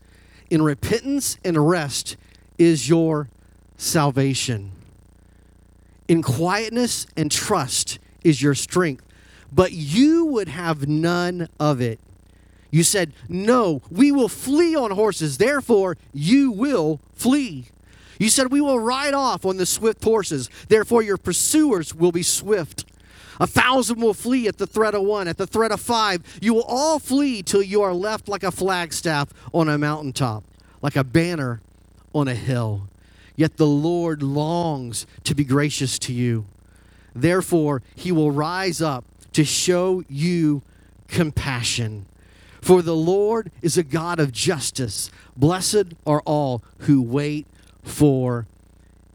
in 0.49 0.61
repentance 0.61 1.37
and 1.43 1.69
rest 1.69 2.15
is 2.57 2.87
your 2.87 3.27
salvation. 3.77 4.71
In 6.07 6.21
quietness 6.21 7.05
and 7.17 7.31
trust 7.31 7.99
is 8.23 8.41
your 8.41 8.55
strength, 8.55 9.05
but 9.51 9.71
you 9.71 10.25
would 10.25 10.47
have 10.47 10.87
none 10.87 11.49
of 11.59 11.81
it. 11.81 11.99
You 12.71 12.83
said, 12.83 13.13
No, 13.27 13.81
we 13.89 14.11
will 14.11 14.29
flee 14.29 14.75
on 14.75 14.91
horses, 14.91 15.37
therefore 15.37 15.97
you 16.13 16.51
will 16.51 16.99
flee. 17.15 17.65
You 18.19 18.29
said, 18.29 18.51
We 18.51 18.61
will 18.61 18.79
ride 18.79 19.13
off 19.13 19.45
on 19.45 19.57
the 19.57 19.65
swift 19.65 20.03
horses, 20.03 20.49
therefore 20.69 21.01
your 21.01 21.17
pursuers 21.17 21.93
will 21.93 22.11
be 22.11 22.23
swift. 22.23 22.85
A 23.39 23.47
thousand 23.47 24.01
will 24.01 24.15
flee 24.15 24.47
at 24.47 24.57
the 24.57 24.65
threat 24.65 24.95
of 24.95 25.03
one, 25.03 25.27
at 25.27 25.37
the 25.37 25.45
threat 25.45 25.71
of 25.71 25.79
five. 25.79 26.23
You 26.41 26.55
will 26.55 26.63
all 26.63 26.97
flee 26.97 27.43
till 27.43 27.61
you 27.61 27.83
are 27.83 27.93
left 27.93 28.27
like 28.27 28.43
a 28.43 28.51
flagstaff 28.51 29.29
on 29.53 29.69
a 29.69 29.77
mountaintop, 29.77 30.43
like 30.81 30.95
a 30.95 31.03
banner 31.03 31.61
on 32.15 32.27
a 32.27 32.33
hill. 32.33 32.87
Yet 33.37 33.55
the 33.55 33.67
Lord 33.67 34.21
longs 34.21 35.07
to 35.23 35.33
be 35.33 35.45
gracious 35.45 35.97
to 35.99 36.11
you. 36.11 36.43
Therefore, 37.15 37.81
he 37.95 38.11
will 38.11 38.31
rise 38.31 38.81
up 38.81 39.05
to 39.31 39.45
show 39.45 40.03
you 40.09 40.61
compassion. 41.07 42.05
For 42.61 42.81
the 42.81 42.95
Lord 42.95 43.51
is 43.61 43.77
a 43.77 43.83
God 43.83 44.19
of 44.19 44.33
justice. 44.33 45.09
Blessed 45.37 45.93
are 46.05 46.21
all 46.25 46.61
who 46.79 47.01
wait 47.01 47.47
for 47.83 48.45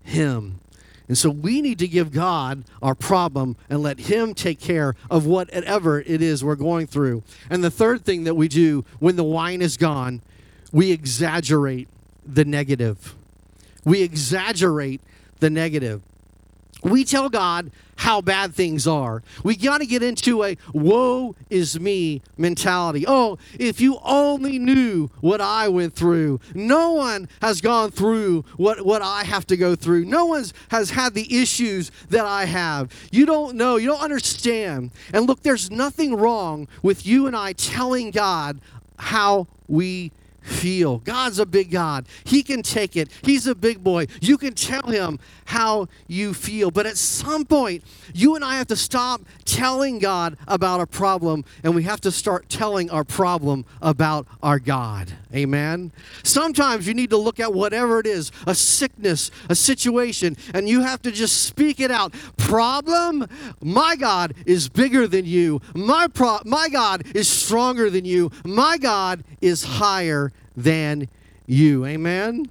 him. 0.04 0.60
And 1.08 1.18
so 1.18 1.28
we 1.28 1.60
need 1.60 1.78
to 1.80 1.88
give 1.88 2.12
God 2.12 2.64
our 2.80 2.94
problem 2.94 3.56
and 3.68 3.82
let 3.82 3.98
Him 3.98 4.34
take 4.34 4.60
care 4.60 4.94
of 5.10 5.26
whatever 5.26 6.00
it 6.00 6.22
is 6.22 6.42
we're 6.42 6.54
going 6.54 6.86
through. 6.86 7.22
And 7.50 7.62
the 7.62 7.70
third 7.70 8.04
thing 8.04 8.24
that 8.24 8.34
we 8.34 8.48
do 8.48 8.84
when 8.98 9.16
the 9.16 9.24
wine 9.24 9.60
is 9.60 9.76
gone, 9.76 10.22
we 10.72 10.90
exaggerate 10.90 11.88
the 12.26 12.44
negative. 12.44 13.14
We 13.84 14.02
exaggerate 14.02 15.00
the 15.40 15.50
negative. 15.50 16.02
We 16.82 17.04
tell 17.04 17.28
God 17.28 17.70
how 17.96 18.20
bad 18.20 18.52
things 18.52 18.88
are. 18.88 19.22
We 19.44 19.54
got 19.54 19.78
to 19.78 19.86
get 19.86 20.02
into 20.02 20.42
a 20.42 20.56
woe 20.72 21.36
is 21.48 21.78
me 21.78 22.20
mentality. 22.36 23.04
Oh, 23.06 23.38
if 23.56 23.80
you 23.80 24.00
only 24.02 24.58
knew 24.58 25.08
what 25.20 25.40
I 25.40 25.68
went 25.68 25.94
through. 25.94 26.40
No 26.52 26.92
one 26.92 27.28
has 27.40 27.60
gone 27.60 27.92
through 27.92 28.44
what, 28.56 28.84
what 28.84 29.02
I 29.02 29.22
have 29.22 29.46
to 29.48 29.56
go 29.56 29.76
through. 29.76 30.06
No 30.06 30.26
one 30.26 30.44
has 30.70 30.90
had 30.90 31.14
the 31.14 31.40
issues 31.40 31.92
that 32.10 32.26
I 32.26 32.46
have. 32.46 32.92
You 33.12 33.26
don't 33.26 33.54
know. 33.54 33.76
You 33.76 33.88
don't 33.90 34.02
understand. 34.02 34.90
And 35.12 35.28
look, 35.28 35.44
there's 35.44 35.70
nothing 35.70 36.16
wrong 36.16 36.66
with 36.82 37.06
you 37.06 37.28
and 37.28 37.36
I 37.36 37.52
telling 37.52 38.10
God 38.10 38.58
how 38.98 39.46
we 39.68 40.10
feel. 40.42 40.98
God's 40.98 41.38
a 41.38 41.46
big 41.46 41.70
God. 41.70 42.06
He 42.24 42.42
can 42.42 42.62
take 42.62 42.96
it. 42.96 43.08
He's 43.22 43.46
a 43.46 43.54
big 43.54 43.82
boy. 43.82 44.06
You 44.20 44.36
can 44.38 44.54
tell 44.54 44.82
him 44.82 45.18
how 45.46 45.88
you 46.06 46.34
feel. 46.34 46.70
But 46.70 46.86
at 46.86 46.96
some 46.96 47.44
point, 47.44 47.84
you 48.14 48.34
and 48.34 48.44
I 48.44 48.56
have 48.56 48.68
to 48.68 48.76
stop 48.76 49.22
telling 49.44 49.98
God 49.98 50.36
about 50.48 50.80
a 50.80 50.86
problem 50.86 51.44
and 51.62 51.74
we 51.74 51.82
have 51.84 52.00
to 52.02 52.10
start 52.10 52.48
telling 52.48 52.90
our 52.90 53.04
problem 53.04 53.64
about 53.80 54.26
our 54.42 54.58
God. 54.58 55.12
Amen. 55.34 55.92
Sometimes 56.22 56.86
you 56.86 56.94
need 56.94 57.10
to 57.10 57.16
look 57.16 57.40
at 57.40 57.52
whatever 57.52 58.00
it 58.00 58.06
is, 58.06 58.32
a 58.46 58.54
sickness, 58.54 59.30
a 59.48 59.54
situation, 59.54 60.36
and 60.52 60.68
you 60.68 60.82
have 60.82 61.00
to 61.02 61.10
just 61.10 61.42
speak 61.42 61.80
it 61.80 61.90
out. 61.90 62.14
Problem? 62.36 63.26
My 63.62 63.96
God 63.96 64.34
is 64.46 64.68
bigger 64.68 65.06
than 65.06 65.24
you. 65.24 65.60
My 65.74 66.06
pro- 66.08 66.40
my 66.44 66.68
God 66.68 67.04
is 67.14 67.28
stronger 67.28 67.88
than 67.90 68.04
you. 68.04 68.30
My 68.44 68.76
God 68.76 69.24
is 69.42 69.64
higher 69.64 70.32
than 70.56 71.08
you. 71.46 71.84
Amen. 71.84 72.48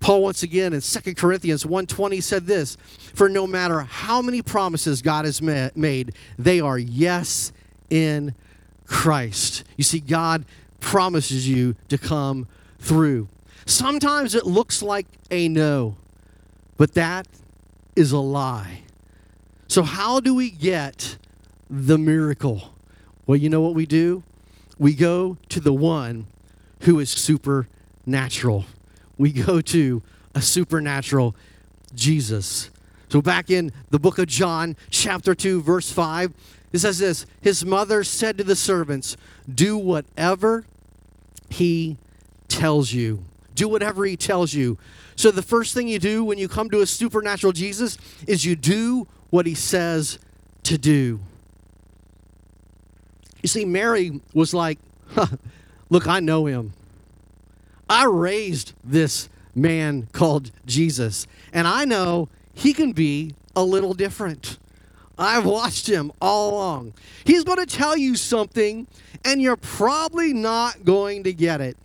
Paul 0.00 0.22
once 0.22 0.42
again 0.42 0.72
in 0.72 0.80
2 0.80 1.14
Corinthians 1.14 1.64
1:20 1.64 2.22
said 2.22 2.46
this, 2.46 2.76
for 3.14 3.28
no 3.28 3.46
matter 3.46 3.80
how 3.80 4.22
many 4.22 4.42
promises 4.42 5.02
God 5.02 5.24
has 5.24 5.42
made, 5.42 6.12
they 6.38 6.60
are 6.60 6.78
yes 6.78 7.52
in 7.90 8.34
Christ. 8.86 9.64
You 9.76 9.84
see 9.84 10.00
God 10.00 10.44
promises 10.80 11.48
you 11.48 11.74
to 11.88 11.98
come 11.98 12.46
through. 12.78 13.28
Sometimes 13.66 14.34
it 14.34 14.46
looks 14.46 14.82
like 14.82 15.06
a 15.30 15.48
no, 15.48 15.96
but 16.76 16.94
that 16.94 17.26
is 17.96 18.12
a 18.12 18.18
lie. 18.18 18.82
So 19.66 19.82
how 19.82 20.20
do 20.20 20.34
we 20.34 20.50
get 20.50 21.16
the 21.68 21.98
miracle? 21.98 22.70
Well, 23.26 23.36
you 23.36 23.50
know 23.50 23.60
what 23.60 23.74
we 23.74 23.84
do? 23.84 24.22
We 24.78 24.94
go 24.94 25.36
to 25.48 25.60
the 25.60 25.72
one 25.72 26.26
who 26.82 27.00
is 27.00 27.10
supernatural. 27.10 28.64
We 29.16 29.32
go 29.32 29.60
to 29.60 30.02
a 30.34 30.42
supernatural 30.42 31.34
Jesus. 31.94 32.70
So, 33.08 33.22
back 33.22 33.50
in 33.50 33.72
the 33.90 33.98
book 33.98 34.18
of 34.18 34.26
John, 34.26 34.76
chapter 34.90 35.34
2, 35.34 35.62
verse 35.62 35.90
5, 35.90 36.32
it 36.72 36.78
says 36.78 36.98
this 36.98 37.26
His 37.40 37.64
mother 37.64 38.04
said 38.04 38.38
to 38.38 38.44
the 38.44 38.56
servants, 38.56 39.16
Do 39.52 39.76
whatever 39.78 40.64
he 41.48 41.96
tells 42.48 42.92
you. 42.92 43.24
Do 43.54 43.68
whatever 43.68 44.04
he 44.04 44.16
tells 44.16 44.54
you. 44.54 44.78
So, 45.16 45.30
the 45.30 45.42
first 45.42 45.74
thing 45.74 45.88
you 45.88 45.98
do 45.98 46.22
when 46.22 46.38
you 46.38 46.48
come 46.48 46.70
to 46.70 46.80
a 46.80 46.86
supernatural 46.86 47.52
Jesus 47.52 47.98
is 48.26 48.44
you 48.44 48.54
do 48.54 49.06
what 49.30 49.46
he 49.46 49.54
says 49.54 50.18
to 50.64 50.78
do. 50.78 51.20
You 53.42 53.48
see, 53.48 53.64
Mary 53.64 54.20
was 54.34 54.52
like, 54.52 54.78
Look, 55.90 56.06
I 56.06 56.20
know 56.20 56.46
him. 56.46 56.72
I 57.88 58.04
raised 58.04 58.72
this 58.84 59.28
man 59.54 60.08
called 60.12 60.50
Jesus, 60.66 61.26
and 61.52 61.66
I 61.66 61.84
know 61.84 62.28
he 62.54 62.72
can 62.72 62.92
be 62.92 63.34
a 63.56 63.64
little 63.64 63.94
different. 63.94 64.58
I've 65.18 65.46
watched 65.46 65.88
him 65.88 66.12
all 66.20 66.54
along. 66.54 66.92
He's 67.24 67.44
going 67.44 67.58
to 67.58 67.66
tell 67.66 67.96
you 67.96 68.14
something, 68.14 68.86
and 69.24 69.40
you're 69.40 69.56
probably 69.56 70.32
not 70.32 70.84
going 70.84 71.24
to 71.24 71.32
get 71.32 71.60
it. 71.60 71.76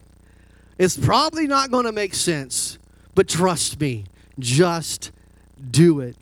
It's 0.78 0.98
probably 0.98 1.48
not 1.48 1.72
going 1.72 1.86
to 1.86 1.92
make 1.92 2.14
sense, 2.14 2.78
but 3.16 3.28
trust 3.28 3.80
me, 3.80 4.06
just 4.38 5.12
do 5.72 6.00
it. 6.02 6.16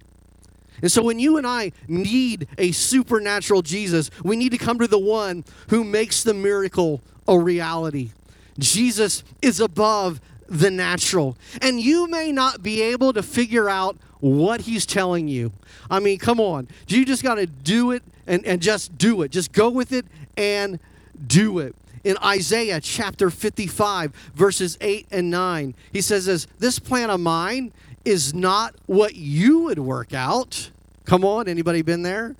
And 0.82 0.92
so 0.92 1.04
when 1.04 1.20
you 1.20 1.38
and 1.38 1.46
I 1.46 1.72
need 1.88 2.48
a 2.58 2.72
supernatural 2.72 3.62
Jesus, 3.62 4.10
we 4.24 4.36
need 4.36 4.52
to 4.52 4.58
come 4.58 4.80
to 4.80 4.88
the 4.88 5.00
one 5.00 5.44
who 5.70 5.84
makes 5.84 6.24
the 6.24 6.34
miracle 6.34 7.02
a 7.28 7.38
reality. 7.38 8.12
Jesus 8.58 9.24
is 9.42 9.60
above 9.60 10.20
the 10.48 10.70
natural. 10.70 11.38
And 11.62 11.80
you 11.80 12.08
may 12.08 12.32
not 12.32 12.62
be 12.62 12.82
able 12.82 13.14
to 13.14 13.24
figure 13.24 13.70
out 13.70 13.98
what 14.20 14.62
he's 14.62 14.86
telling 14.86 15.28
you. 15.28 15.52
I 15.90 16.00
mean, 16.00 16.20
come 16.20 16.40
on. 16.40 16.68
You 16.88 17.06
just 17.06 17.24
got 17.24 17.36
to 17.36 17.46
do 17.46 17.92
it 17.92 18.04
and, 18.28 18.46
and 18.46 18.62
just 18.62 18.98
do 18.98 19.22
it. 19.22 19.32
Just 19.32 19.52
go 19.54 19.70
with 19.70 19.92
it 19.92 20.06
and 20.38 20.80
do 21.26 21.60
it. 21.60 21.76
In 22.04 22.18
Isaiah 22.24 22.82
chapter 22.82 23.30
55, 23.30 24.12
verses 24.34 24.78
8 24.82 25.08
and 25.12 25.30
9, 25.30 25.76
he 25.94 26.02
says 26.02 26.26
this 26.26 26.48
This 26.60 26.80
plan 26.80 27.10
of 27.10 27.20
mine 27.20 27.72
is 28.06 28.34
not 28.34 28.76
what 28.86 29.16
you 29.16 29.60
would 29.64 29.80
work 29.80 30.14
out. 30.14 30.70
Come 31.06 31.24
on, 31.24 31.48
anybody 31.48 31.82
been 31.82 32.04
there? 32.04 32.36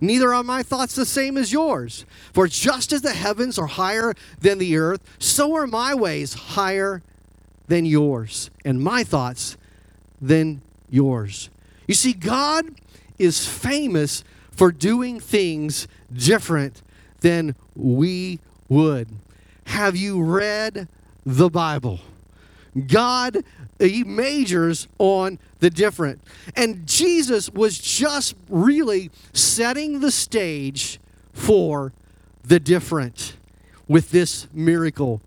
Neither 0.00 0.32
are 0.32 0.42
my 0.42 0.62
thoughts 0.62 0.94
the 0.94 1.04
same 1.04 1.36
as 1.36 1.52
yours. 1.52 2.04
For 2.32 2.46
just 2.46 2.92
as 2.92 3.02
the 3.02 3.12
heavens 3.12 3.58
are 3.58 3.66
higher 3.66 4.14
than 4.40 4.58
the 4.58 4.76
earth, 4.76 5.02
so 5.18 5.54
are 5.54 5.66
my 5.66 5.94
ways 5.94 6.32
higher 6.32 7.02
than 7.68 7.84
yours, 7.84 8.50
and 8.64 8.82
my 8.82 9.04
thoughts 9.04 9.56
than 10.20 10.62
yours. 10.88 11.50
You 11.86 11.94
see, 11.94 12.12
God 12.12 12.66
is 13.18 13.46
famous 13.46 14.24
for 14.50 14.72
doing 14.72 15.20
things 15.20 15.86
different 16.12 16.82
than 17.20 17.54
we 17.76 18.40
would. 18.68 19.08
Have 19.64 19.96
you 19.96 20.22
read 20.22 20.88
the 21.24 21.48
Bible? 21.48 22.00
God, 22.86 23.44
he 23.88 24.04
majors 24.04 24.88
on 24.98 25.38
the 25.60 25.70
different. 25.70 26.20
And 26.56 26.86
Jesus 26.86 27.50
was 27.50 27.78
just 27.78 28.34
really 28.48 29.10
setting 29.32 30.00
the 30.00 30.10
stage 30.10 30.98
for 31.32 31.92
the 32.44 32.60
different 32.60 33.34
with 33.88 34.10
this 34.10 34.46
miracle. 34.52 35.20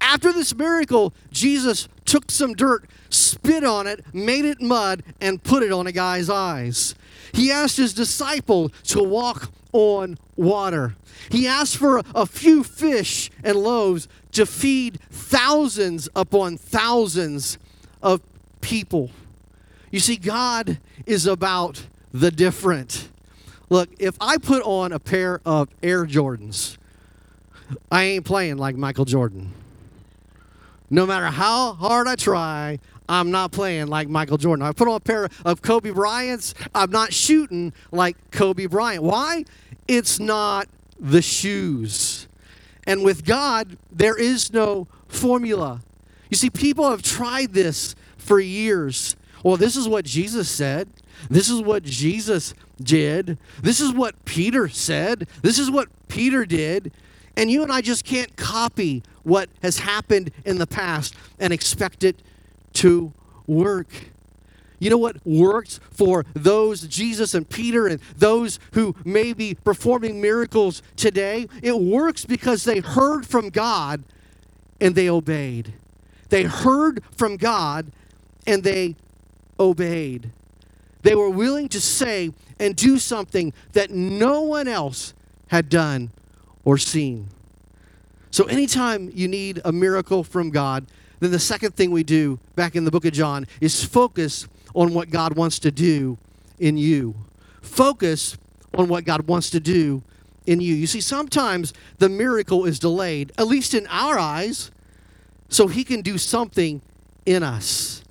After 0.00 0.32
this 0.32 0.54
miracle, 0.54 1.12
Jesus 1.32 1.88
took 2.04 2.30
some 2.30 2.54
dirt, 2.54 2.88
spit 3.10 3.64
on 3.64 3.86
it, 3.86 4.04
made 4.14 4.44
it 4.44 4.60
mud, 4.60 5.02
and 5.20 5.42
put 5.42 5.62
it 5.62 5.72
on 5.72 5.86
a 5.86 5.92
guy's 5.92 6.30
eyes. 6.30 6.94
He 7.32 7.50
asked 7.50 7.76
his 7.76 7.92
disciple 7.92 8.70
to 8.84 9.02
walk 9.02 9.50
on 9.72 10.18
water. 10.36 10.94
He 11.30 11.46
asked 11.46 11.76
for 11.76 12.02
a 12.14 12.26
few 12.26 12.64
fish 12.64 13.30
and 13.44 13.56
loaves 13.56 14.08
to 14.32 14.46
feed 14.46 15.00
thousands 15.10 16.08
upon 16.14 16.56
thousands 16.56 17.58
of 18.02 18.20
people. 18.60 19.10
You 19.90 20.00
see, 20.00 20.16
God 20.16 20.78
is 21.06 21.26
about 21.26 21.82
the 22.12 22.30
different. 22.30 23.08
Look, 23.70 23.90
if 23.98 24.16
I 24.20 24.38
put 24.38 24.62
on 24.62 24.92
a 24.92 24.98
pair 24.98 25.40
of 25.44 25.68
Air 25.82 26.06
Jordans, 26.06 26.76
I 27.90 28.04
ain't 28.04 28.24
playing 28.24 28.56
like 28.56 28.76
Michael 28.76 29.04
Jordan. 29.04 29.52
No 30.90 31.04
matter 31.06 31.26
how 31.26 31.74
hard 31.74 32.06
I 32.06 32.16
try, 32.16 32.78
I'm 33.08 33.30
not 33.30 33.52
playing 33.52 33.88
like 33.88 34.08
Michael 34.08 34.38
Jordan. 34.38 34.64
I 34.64 34.72
put 34.72 34.88
on 34.88 34.96
a 34.96 35.00
pair 35.00 35.28
of 35.44 35.62
Kobe 35.62 35.90
Bryant's, 35.90 36.54
I'm 36.74 36.90
not 36.90 37.12
shooting 37.12 37.72
like 37.90 38.16
Kobe 38.30 38.66
Bryant. 38.66 39.02
Why? 39.02 39.44
It's 39.86 40.18
not 40.18 40.68
the 40.98 41.22
shoes. 41.22 42.26
And 42.86 43.04
with 43.04 43.24
God, 43.24 43.76
there 43.92 44.16
is 44.18 44.52
no 44.52 44.86
formula. 45.08 45.80
You 46.30 46.36
see, 46.36 46.50
people 46.50 46.90
have 46.90 47.02
tried 47.02 47.52
this 47.52 47.94
for 48.16 48.40
years. 48.40 49.16
Well, 49.42 49.56
this 49.56 49.76
is 49.76 49.88
what 49.88 50.04
Jesus 50.04 50.48
said. 50.50 50.88
This 51.30 51.48
is 51.48 51.62
what 51.62 51.82
Jesus 51.82 52.54
did. 52.80 53.38
This 53.62 53.80
is 53.80 53.92
what 53.92 54.24
Peter 54.24 54.68
said. 54.68 55.26
This 55.42 55.58
is 55.58 55.70
what 55.70 55.88
Peter 56.08 56.44
did. 56.44 56.92
And 57.36 57.50
you 57.50 57.62
and 57.62 57.72
I 57.72 57.80
just 57.80 58.04
can't 58.04 58.36
copy 58.36 59.02
what 59.22 59.48
has 59.62 59.78
happened 59.78 60.30
in 60.44 60.58
the 60.58 60.66
past 60.66 61.14
and 61.38 61.52
expect 61.52 62.04
it 62.04 62.16
to 62.74 63.12
work. 63.46 63.88
You 64.80 64.90
know 64.90 64.98
what 64.98 65.24
worked 65.24 65.80
for 65.90 66.24
those, 66.34 66.82
Jesus 66.82 67.34
and 67.34 67.48
Peter, 67.48 67.86
and 67.86 68.00
those 68.16 68.60
who 68.72 68.94
may 69.04 69.32
be 69.32 69.54
performing 69.54 70.20
miracles 70.20 70.82
today? 70.96 71.48
It 71.62 71.78
works 71.78 72.24
because 72.24 72.64
they 72.64 72.80
heard 72.80 73.26
from 73.26 73.50
God 73.50 74.04
and 74.80 74.94
they 74.94 75.08
obeyed. 75.08 75.72
They 76.28 76.44
heard 76.44 77.02
from 77.16 77.36
God 77.36 77.90
and 78.46 78.62
they 78.62 78.96
obeyed. 79.58 80.30
They 81.02 81.14
were 81.14 81.30
willing 81.30 81.68
to 81.70 81.80
say 81.80 82.32
and 82.58 82.74
do 82.74 82.98
something 82.98 83.52
that 83.72 83.90
no 83.90 84.42
one 84.42 84.68
else 84.68 85.14
had 85.48 85.68
done 85.68 86.10
or 86.64 86.76
seen. 86.76 87.28
So, 88.30 88.44
anytime 88.44 89.10
you 89.14 89.26
need 89.26 89.60
a 89.64 89.72
miracle 89.72 90.22
from 90.22 90.50
God, 90.50 90.86
then 91.20 91.30
the 91.30 91.38
second 91.38 91.74
thing 91.74 91.90
we 91.90 92.02
do 92.02 92.38
back 92.56 92.76
in 92.76 92.84
the 92.84 92.90
book 92.90 93.04
of 93.04 93.12
John 93.12 93.46
is 93.60 93.84
focus 93.84 94.46
on 94.74 94.92
what 94.92 95.10
God 95.10 95.34
wants 95.36 95.58
to 95.60 95.70
do 95.70 96.18
in 96.58 96.76
you. 96.76 97.14
Focus 97.62 98.36
on 98.74 98.88
what 98.88 99.04
God 99.04 99.26
wants 99.26 99.50
to 99.50 99.60
do 99.60 100.02
in 100.46 100.60
you. 100.60 100.74
You 100.74 100.86
see, 100.86 101.00
sometimes 101.00 101.72
the 101.98 102.08
miracle 102.08 102.64
is 102.64 102.78
delayed, 102.78 103.32
at 103.38 103.46
least 103.46 103.74
in 103.74 103.86
our 103.88 104.18
eyes, 104.18 104.70
so 105.48 105.68
He 105.68 105.84
can 105.84 106.02
do 106.02 106.18
something 106.18 106.80
in 107.26 107.42
us. 107.42 108.02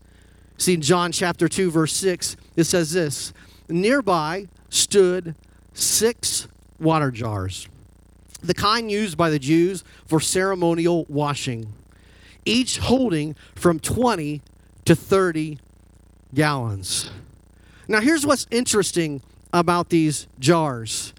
See, 0.57 0.73
in 0.73 0.81
John 0.81 1.11
chapter 1.11 1.47
2, 1.47 1.71
verse 1.71 1.93
6, 1.93 2.35
it 2.55 2.63
says 2.65 2.93
this 2.93 3.33
Nearby 3.69 4.47
stood 4.69 5.35
six 5.73 6.47
water 6.79 7.11
jars 7.11 7.67
the 8.41 8.53
kind 8.53 8.91
used 8.91 9.17
by 9.17 9.29
the 9.29 9.39
Jews 9.39 9.83
for 10.05 10.19
ceremonial 10.19 11.05
washing, 11.09 11.73
each 12.45 12.77
holding 12.77 13.35
from 13.55 13.79
20 13.79 14.41
to 14.85 14.95
30 14.95 15.59
gallons. 16.33 17.09
Now, 17.87 18.01
here's 18.01 18.25
what's 18.25 18.47
interesting 18.51 19.21
about 19.53 19.89
these 19.89 20.27
jars 20.39 21.13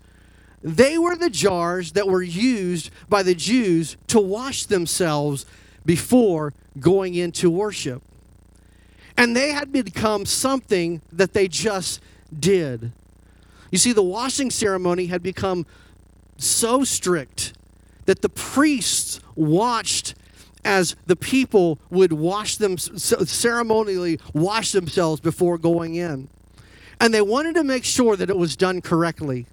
they 0.61 0.99
were 0.99 1.15
the 1.15 1.31
jars 1.31 1.93
that 1.93 2.09
were 2.09 2.23
used 2.23 2.91
by 3.09 3.23
the 3.23 3.35
Jews 3.35 3.97
to 4.09 4.19
wash 4.19 4.67
themselves 4.67 5.47
before 5.85 6.53
going 6.79 7.15
into 7.15 7.51
worship. 7.51 8.03
And 9.17 9.35
they 9.35 9.51
had 9.51 9.73
become 9.73 10.27
something 10.27 11.03
that 11.13 11.33
they 11.33 11.49
just 11.49 12.01
did. 12.39 12.93
You 13.71 13.79
see, 13.79 13.93
the 13.93 14.03
washing 14.03 14.51
ceremony 14.51 15.07
had 15.07 15.23
become 15.23 15.67
so 16.39 16.85
strict 16.85 17.53
that 18.07 18.23
the 18.23 18.29
priests 18.29 19.21
watched 19.35 20.15
as 20.65 20.97
the 21.07 21.17
people 21.17 21.79
would 21.91 22.13
wash 22.13 22.57
them 22.57 22.79
ceremonially 22.79 24.19
wash 24.33 24.73
themselves 24.73 25.21
before 25.21 25.59
going 25.59 25.95
in 25.95 26.29
and 27.01 27.15
they 27.15 27.23
wanted 27.23 27.55
to 27.55 27.63
make 27.63 27.85
sure 27.85 28.17
that 28.17 28.29
it 28.29 28.37
was 28.37 28.57
done 28.57 28.81
correctly 28.81 29.47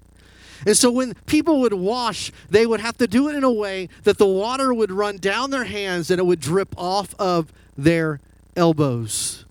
and 0.64 0.76
so 0.76 0.90
when 0.90 1.14
people 1.26 1.60
would 1.60 1.74
wash 1.74 2.32
they 2.50 2.66
would 2.66 2.80
have 2.80 2.96
to 2.96 3.06
do 3.06 3.28
it 3.28 3.34
in 3.34 3.44
a 3.44 3.52
way 3.52 3.88
that 4.04 4.18
the 4.18 4.26
water 4.26 4.72
would 4.72 4.90
run 4.90 5.16
down 5.16 5.50
their 5.50 5.64
hands 5.64 6.10
and 6.10 6.18
it 6.18 6.24
would 6.24 6.40
drip 6.40 6.74
off 6.78 7.14
of 7.18 7.52
their 7.76 8.20
elbows 8.56 9.44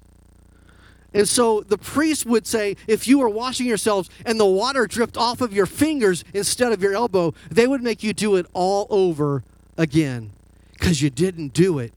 and 1.16 1.30
so 1.30 1.62
the 1.62 1.78
priest 1.78 2.26
would 2.26 2.46
say, 2.46 2.76
if 2.88 3.08
you 3.08 3.20
were 3.20 3.30
washing 3.30 3.66
yourselves 3.66 4.10
and 4.26 4.38
the 4.38 4.46
water 4.46 4.86
dripped 4.86 5.16
off 5.16 5.40
of 5.40 5.54
your 5.54 5.66
fingers 5.66 6.26
instead 6.34 6.74
of 6.74 6.82
your 6.84 6.94
elbow, 6.94 7.34
they 7.50 7.68
would 7.68 7.82
make 7.82 8.04
you 8.04 8.12
do 8.12 8.36
it 8.36 8.46
all 8.52 8.86
over 8.90 9.42
again 9.78 10.32
because 10.74 11.02
you 11.02 11.10
didn't 11.10 11.54
do 11.54 11.80
it 11.80 11.94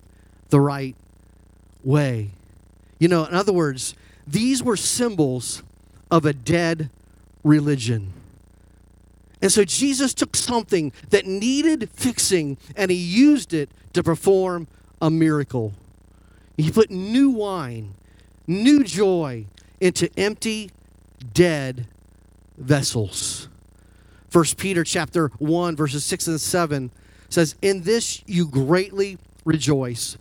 the 0.50 0.60
right 0.60 0.94
way. 1.82 2.30
You 3.00 3.08
know, 3.08 3.24
in 3.24 3.34
other 3.34 3.52
words, 3.52 3.96
these 4.24 4.62
were 4.62 4.76
symbols 4.76 5.64
of 6.12 6.24
a 6.24 6.32
dead 6.32 6.88
religion. 7.42 8.12
And 9.40 9.52
so 9.52 9.64
Jesus 9.64 10.14
took 10.14 10.34
something 10.34 10.92
that 11.10 11.26
needed 11.26 11.90
fixing 11.92 12.58
and 12.76 12.90
he 12.90 12.96
used 12.96 13.54
it 13.54 13.70
to 13.92 14.02
perform 14.02 14.66
a 15.00 15.10
miracle. 15.10 15.72
He 16.56 16.70
put 16.70 16.90
new 16.90 17.30
wine 17.30 17.94
new 18.48 18.82
joy 18.82 19.44
into 19.78 20.10
empty, 20.18 20.70
dead 21.34 21.86
vessels. 22.56 23.46
First 24.30 24.56
Peter 24.56 24.82
chapter 24.82 25.28
1 25.38 25.76
verses 25.76 26.04
6 26.04 26.26
and 26.26 26.40
7 26.40 26.90
says, 27.28 27.54
"In 27.62 27.82
this 27.82 28.22
you 28.26 28.46
greatly 28.46 29.18
rejoice, 29.44 30.16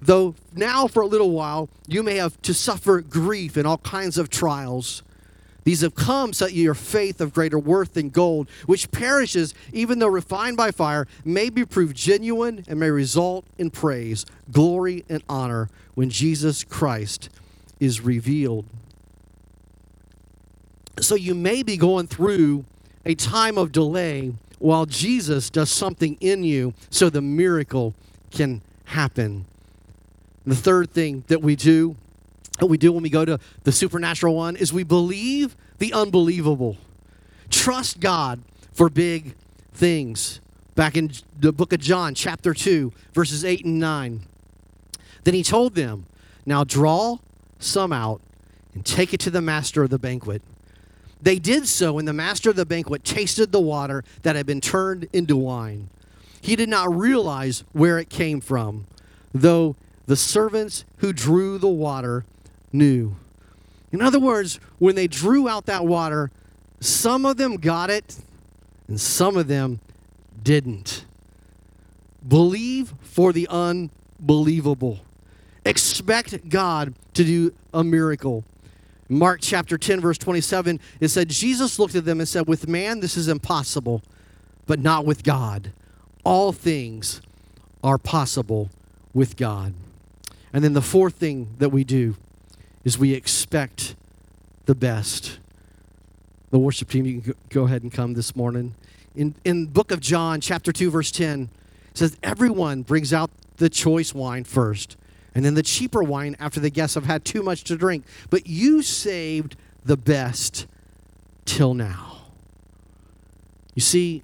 though 0.00 0.34
now 0.54 0.86
for 0.86 1.02
a 1.02 1.06
little 1.06 1.32
while 1.32 1.68
you 1.86 2.02
may 2.02 2.16
have 2.16 2.40
to 2.42 2.54
suffer 2.54 3.00
grief 3.00 3.56
and 3.56 3.66
all 3.66 3.78
kinds 3.78 4.16
of 4.16 4.30
trials. 4.30 5.02
These 5.64 5.80
have 5.80 5.94
come 5.94 6.32
so 6.32 6.44
that 6.44 6.52
your 6.52 6.74
faith 6.74 7.20
of 7.20 7.32
greater 7.32 7.58
worth 7.58 7.94
than 7.94 8.10
gold, 8.10 8.48
which 8.66 8.90
perishes 8.90 9.54
even 9.72 9.98
though 9.98 10.08
refined 10.08 10.56
by 10.56 10.70
fire, 10.70 11.08
may 11.24 11.48
be 11.48 11.64
proved 11.64 11.96
genuine 11.96 12.64
and 12.68 12.78
may 12.78 12.90
result 12.90 13.46
in 13.58 13.70
praise, 13.70 14.26
glory, 14.52 15.04
and 15.08 15.22
honor 15.28 15.70
when 15.94 16.10
Jesus 16.10 16.64
Christ 16.64 17.30
is 17.80 18.02
revealed. 18.02 18.66
So 21.00 21.14
you 21.14 21.34
may 21.34 21.62
be 21.62 21.76
going 21.76 22.06
through 22.06 22.64
a 23.04 23.14
time 23.14 23.58
of 23.58 23.72
delay 23.72 24.32
while 24.58 24.86
Jesus 24.86 25.50
does 25.50 25.70
something 25.70 26.16
in 26.20 26.44
you 26.44 26.74
so 26.90 27.10
the 27.10 27.20
miracle 27.20 27.94
can 28.30 28.60
happen. 28.86 29.44
The 30.46 30.54
third 30.54 30.90
thing 30.90 31.24
that 31.28 31.42
we 31.42 31.56
do 31.56 31.96
what 32.60 32.70
we 32.70 32.78
do 32.78 32.92
when 32.92 33.02
we 33.02 33.10
go 33.10 33.24
to 33.24 33.38
the 33.64 33.72
supernatural 33.72 34.34
one 34.34 34.56
is 34.56 34.72
we 34.72 34.84
believe 34.84 35.56
the 35.78 35.92
unbelievable. 35.92 36.76
Trust 37.50 38.00
God 38.00 38.40
for 38.72 38.88
big 38.88 39.34
things. 39.72 40.40
Back 40.74 40.96
in 40.96 41.12
the 41.38 41.52
book 41.52 41.72
of 41.72 41.80
John, 41.80 42.14
chapter 42.14 42.54
2, 42.54 42.92
verses 43.12 43.44
8 43.44 43.64
and 43.64 43.78
9. 43.78 44.20
Then 45.24 45.34
he 45.34 45.42
told 45.42 45.74
them, 45.74 46.06
Now 46.46 46.64
draw 46.64 47.18
some 47.58 47.92
out 47.92 48.20
and 48.74 48.84
take 48.84 49.14
it 49.14 49.20
to 49.20 49.30
the 49.30 49.40
master 49.40 49.82
of 49.82 49.90
the 49.90 49.98
banquet. 49.98 50.42
They 51.22 51.38
did 51.38 51.66
so, 51.66 51.98
and 51.98 52.06
the 52.06 52.12
master 52.12 52.50
of 52.50 52.56
the 52.56 52.66
banquet 52.66 53.04
tasted 53.04 53.50
the 53.50 53.60
water 53.60 54.04
that 54.22 54.36
had 54.36 54.46
been 54.46 54.60
turned 54.60 55.08
into 55.12 55.36
wine. 55.36 55.88
He 56.40 56.56
did 56.56 56.68
not 56.68 56.94
realize 56.94 57.64
where 57.72 57.98
it 57.98 58.10
came 58.10 58.40
from, 58.40 58.84
though 59.32 59.76
the 60.06 60.16
servants 60.16 60.84
who 60.98 61.14
drew 61.14 61.56
the 61.56 61.68
water 61.68 62.24
knew. 62.74 63.14
In 63.92 64.02
other 64.02 64.18
words, 64.18 64.58
when 64.78 64.96
they 64.96 65.06
drew 65.06 65.48
out 65.48 65.66
that 65.66 65.86
water, 65.86 66.30
some 66.80 67.24
of 67.24 67.36
them 67.36 67.56
got 67.56 67.88
it 67.88 68.18
and 68.88 69.00
some 69.00 69.36
of 69.36 69.48
them 69.48 69.80
didn't. 70.42 71.04
Believe 72.26 72.92
for 73.02 73.32
the 73.32 73.46
unbelievable. 73.48 74.98
Expect 75.64 76.48
God 76.48 76.94
to 77.14 77.24
do 77.24 77.54
a 77.72 77.82
miracle. 77.82 78.44
Mark 79.08 79.40
chapter 79.42 79.78
10, 79.78 80.00
verse 80.00 80.18
27, 80.18 80.80
it 81.00 81.08
said, 81.08 81.28
Jesus 81.28 81.78
looked 81.78 81.94
at 81.94 82.04
them 82.04 82.20
and 82.20 82.28
said, 82.28 82.46
With 82.48 82.66
man 82.66 83.00
this 83.00 83.16
is 83.16 83.28
impossible, 83.28 84.02
but 84.66 84.80
not 84.80 85.04
with 85.04 85.22
God. 85.22 85.70
All 86.24 86.52
things 86.52 87.20
are 87.82 87.98
possible 87.98 88.70
with 89.12 89.36
God. 89.36 89.74
And 90.52 90.64
then 90.64 90.72
the 90.72 90.82
fourth 90.82 91.14
thing 91.14 91.48
that 91.58 91.68
we 91.68 91.84
do 91.84 92.16
is 92.84 92.98
we 92.98 93.14
expect 93.14 93.94
the 94.66 94.74
best. 94.74 95.38
The 96.50 96.58
worship 96.58 96.90
team, 96.90 97.06
you 97.06 97.20
can 97.20 97.34
go 97.48 97.64
ahead 97.64 97.82
and 97.82 97.92
come 97.92 98.14
this 98.14 98.36
morning. 98.36 98.74
In, 99.16 99.34
in 99.44 99.66
book 99.66 99.90
of 99.90 100.00
John, 100.00 100.40
chapter 100.40 100.72
2, 100.72 100.90
verse 100.90 101.10
10, 101.10 101.48
it 101.90 101.98
says, 101.98 102.16
Everyone 102.22 102.82
brings 102.82 103.12
out 103.12 103.30
the 103.56 103.68
choice 103.68 104.14
wine 104.14 104.44
first, 104.44 104.96
and 105.34 105.44
then 105.44 105.54
the 105.54 105.62
cheaper 105.62 106.02
wine 106.02 106.36
after 106.38 106.60
the 106.60 106.70
guests 106.70 106.94
have 106.94 107.06
had 107.06 107.24
too 107.24 107.42
much 107.42 107.64
to 107.64 107.76
drink. 107.76 108.04
But 108.30 108.46
you 108.46 108.82
saved 108.82 109.56
the 109.84 109.96
best 109.96 110.66
till 111.44 111.74
now. 111.74 112.18
You 113.74 113.82
see, 113.82 114.22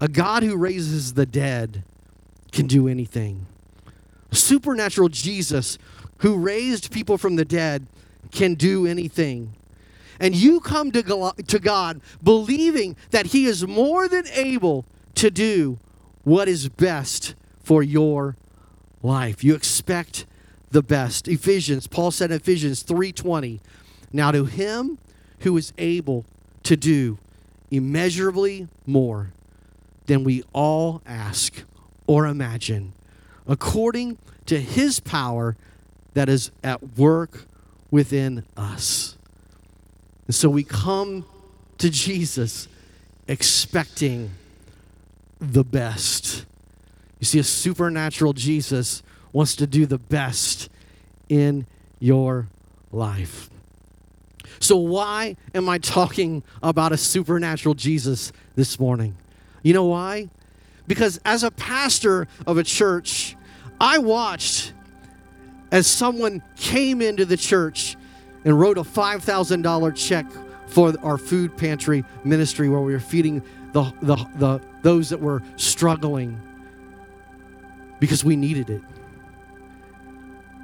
a 0.00 0.08
God 0.08 0.42
who 0.42 0.56
raises 0.56 1.14
the 1.14 1.26
dead 1.26 1.82
can 2.52 2.66
do 2.66 2.88
anything. 2.88 3.46
A 4.32 4.36
supernatural 4.36 5.08
Jesus 5.08 5.78
who 6.20 6.36
raised 6.36 6.90
people 6.90 7.18
from 7.18 7.36
the 7.36 7.44
dead 7.44 7.86
can 8.30 8.54
do 8.54 8.86
anything. 8.86 9.52
And 10.18 10.34
you 10.34 10.60
come 10.60 10.90
to 10.92 11.32
to 11.46 11.58
God 11.58 12.00
believing 12.22 12.96
that 13.10 13.26
He 13.26 13.46
is 13.46 13.66
more 13.66 14.08
than 14.08 14.26
able 14.28 14.84
to 15.16 15.30
do 15.30 15.78
what 16.24 16.48
is 16.48 16.68
best 16.68 17.34
for 17.62 17.82
your 17.82 18.36
life. 19.02 19.42
You 19.42 19.54
expect 19.54 20.26
the 20.70 20.82
best. 20.82 21.26
Ephesians, 21.26 21.86
Paul 21.86 22.10
said 22.10 22.30
in 22.30 22.36
Ephesians 22.36 22.82
3:20, 22.82 23.60
now 24.12 24.30
to 24.30 24.44
him 24.44 24.98
who 25.40 25.56
is 25.56 25.72
able 25.78 26.24
to 26.64 26.76
do 26.76 27.18
immeasurably 27.70 28.68
more 28.86 29.28
than 30.06 30.24
we 30.24 30.42
all 30.52 31.00
ask 31.06 31.62
or 32.06 32.26
imagine, 32.26 32.92
according 33.46 34.18
to 34.46 34.60
his 34.60 35.00
power 35.00 35.56
that 36.14 36.28
is 36.28 36.50
at 36.62 36.96
work 36.96 37.44
within 37.90 38.44
us. 38.56 39.16
And 40.26 40.34
so 40.34 40.48
we 40.48 40.62
come 40.64 41.24
to 41.78 41.90
Jesus 41.90 42.68
expecting 43.26 44.30
the 45.40 45.64
best. 45.64 46.44
You 47.18 47.26
see, 47.26 47.38
a 47.38 47.44
supernatural 47.44 48.32
Jesus 48.32 49.02
wants 49.32 49.56
to 49.56 49.66
do 49.66 49.86
the 49.86 49.98
best 49.98 50.68
in 51.28 51.66
your 51.98 52.46
life. 52.92 53.48
So, 54.58 54.76
why 54.76 55.36
am 55.54 55.68
I 55.68 55.78
talking 55.78 56.42
about 56.62 56.92
a 56.92 56.96
supernatural 56.96 57.74
Jesus 57.74 58.32
this 58.56 58.78
morning? 58.78 59.14
You 59.62 59.72
know 59.72 59.86
why? 59.86 60.28
Because 60.86 61.20
as 61.24 61.44
a 61.44 61.50
pastor 61.50 62.26
of 62.46 62.58
a 62.58 62.64
church, 62.64 63.36
I 63.80 63.98
watched 63.98 64.72
as 65.70 65.86
someone 65.86 66.42
came 66.56 67.00
into 67.00 67.24
the 67.24 67.36
church 67.36 67.96
and 68.44 68.58
wrote 68.58 68.78
a 68.78 68.82
$5,000 68.82 69.96
check 69.96 70.26
for 70.66 70.94
our 71.02 71.18
food 71.18 71.56
pantry 71.56 72.04
ministry 72.24 72.68
where 72.68 72.80
we 72.80 72.92
were 72.92 73.00
feeding 73.00 73.42
the, 73.72 73.92
the, 74.02 74.16
the, 74.36 74.60
those 74.82 75.10
that 75.10 75.20
were 75.20 75.42
struggling 75.56 76.40
because 77.98 78.24
we 78.24 78.36
needed 78.36 78.70
it. 78.70 78.82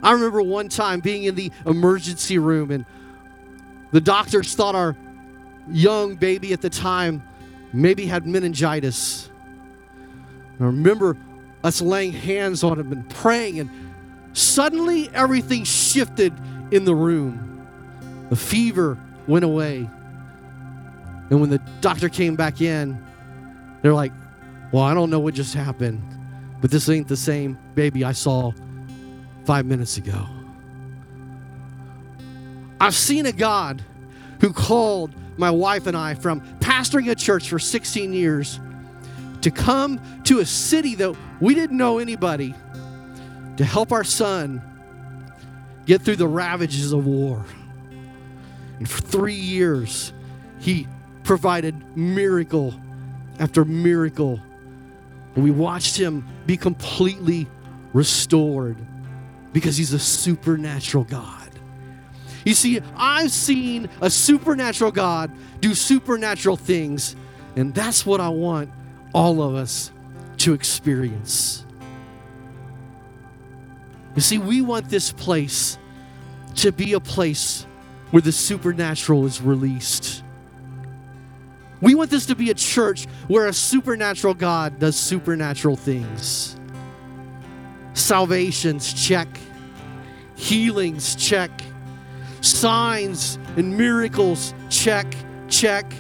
I 0.03 0.13
remember 0.13 0.43
one 0.43 0.69
time 0.69 1.01
being 1.01 1.25
in 1.25 1.35
the 1.35 1.51
emergency 1.67 2.39
room 2.39 2.71
and 2.71 2.85
the 3.93 4.01
doctors 4.01 4.55
thought 4.55 4.75
our 4.75 4.97
young 5.71 6.17
baby 6.17 6.53
at 6.53 6.61
the 6.61 6.71
time 6.71 7.23
maybe 7.73 8.07
had 8.07 8.27
meningitis. 8.27 9.29
I 10.61 10.65
remember 10.65 11.17
us 11.65 11.81
laying 11.81 12.13
hands 12.13 12.63
on 12.63 12.79
him 12.79 12.93
and 12.93 13.09
praying 13.11 13.61
and 13.61 13.71
Suddenly, 14.37 15.09
everything 15.15 15.65
shifted 15.65 16.31
in 16.71 16.85
the 16.85 16.95
room. 16.95 17.67
The 18.29 18.37
fever 18.37 18.99
went 19.27 19.47
away. 19.47 19.89
And 21.31 21.41
when 21.41 21.49
the 21.49 21.59
doctor 21.81 22.11
came 22.11 22.37
back 22.37 22.61
in, 22.61 23.03
they're 23.81 23.95
like, 23.95 24.13
Well, 24.73 24.83
I 24.83 24.93
don't 24.93 25.09
know 25.09 25.21
what 25.21 25.33
just 25.33 25.55
happened, 25.55 26.03
but 26.61 26.71
this 26.71 26.87
ain't 26.91 27.09
the 27.09 27.17
same 27.17 27.57
baby 27.75 28.05
I 28.05 28.13
saw 28.13 28.53
five 29.47 29.65
minutes 29.65 29.97
ago. 29.97 30.27
I've 32.79 32.95
seen 32.95 33.25
a 33.25 33.33
God 33.33 33.83
who 34.43 34.53
called 34.53 35.15
my 35.39 35.51
wife 35.51 35.87
and 35.87 35.97
I 35.97 36.13
from 36.13 36.43
pastoring 36.59 37.11
a 37.11 37.15
church 37.15 37.49
for 37.49 37.59
16 37.59 38.13
years 38.13 38.61
to 39.41 39.51
come 39.51 39.99
to 40.25 40.41
a 40.41 40.45
city 40.45 40.95
that 40.97 41.17
we 41.41 41.55
didn't 41.55 41.79
know 41.79 41.99
anybody 42.01 42.55
to 43.57 43.65
help 43.65 43.93
our 43.93 44.05
son 44.05 44.63
get 45.87 46.03
through 46.03 46.17
the 46.17 46.29
ravages 46.29 46.93
of 46.93 47.07
war. 47.07 47.45
And 48.79 48.89
for 48.89 49.01
three 49.01 49.35
years, 49.35 50.13
he 50.61 50.87
provided 51.25 51.97
miracle 51.97 52.75
after 53.39 53.65
miracle. 53.65 54.41
We 55.35 55.51
watched 55.51 55.97
him 55.97 56.27
be 56.47 56.57
completely 56.57 57.47
restored 57.93 58.77
because 59.53 59.77
he's 59.77 59.93
a 59.93 59.99
supernatural 59.99 61.05
God. 61.05 61.51
You 62.45 62.55
see, 62.55 62.81
I've 62.97 63.33
seen 63.33 63.89
a 64.01 64.09
supernatural 64.09 64.93
God 64.93 65.31
do 65.61 65.75
supernatural 65.75 66.57
things, 66.57 67.17
and 67.57 67.75
that's 67.75 68.07
what 68.07 68.21
I 68.21 68.29
want 68.29 68.71
all 69.13 69.43
of 69.43 69.55
us 69.55 69.91
to 70.39 70.55
experience. 70.55 71.66
You 74.17 74.23
see, 74.23 74.39
we 74.39 74.63
want 74.63 74.89
this 74.89 75.13
place 75.13 75.79
to 76.57 76.73
be 76.73 76.95
a 76.95 77.01
place 77.01 77.67
where 78.11 78.23
the 78.23 78.33
supernatural 78.33 79.27
is 79.27 79.43
released. 79.43 80.23
We 81.83 81.95
want 81.95 82.11
this 82.11 82.25
to 82.27 82.35
be 82.35 82.51
a 82.51 82.55
church 82.55 83.05
where 83.29 83.47
a 83.47 83.53
supernatural 83.53 84.33
God 84.33 84.79
does 84.79 84.97
supernatural 84.97 85.77
things. 85.77 86.57
Salvations, 87.93 88.95
check. 88.95 89.29
Healings, 90.35 91.15
check. 91.17 91.51
Signs 92.41 93.39
and 93.57 93.77
miracles, 93.77 94.55
check, 94.71 95.07
check. 95.49 95.93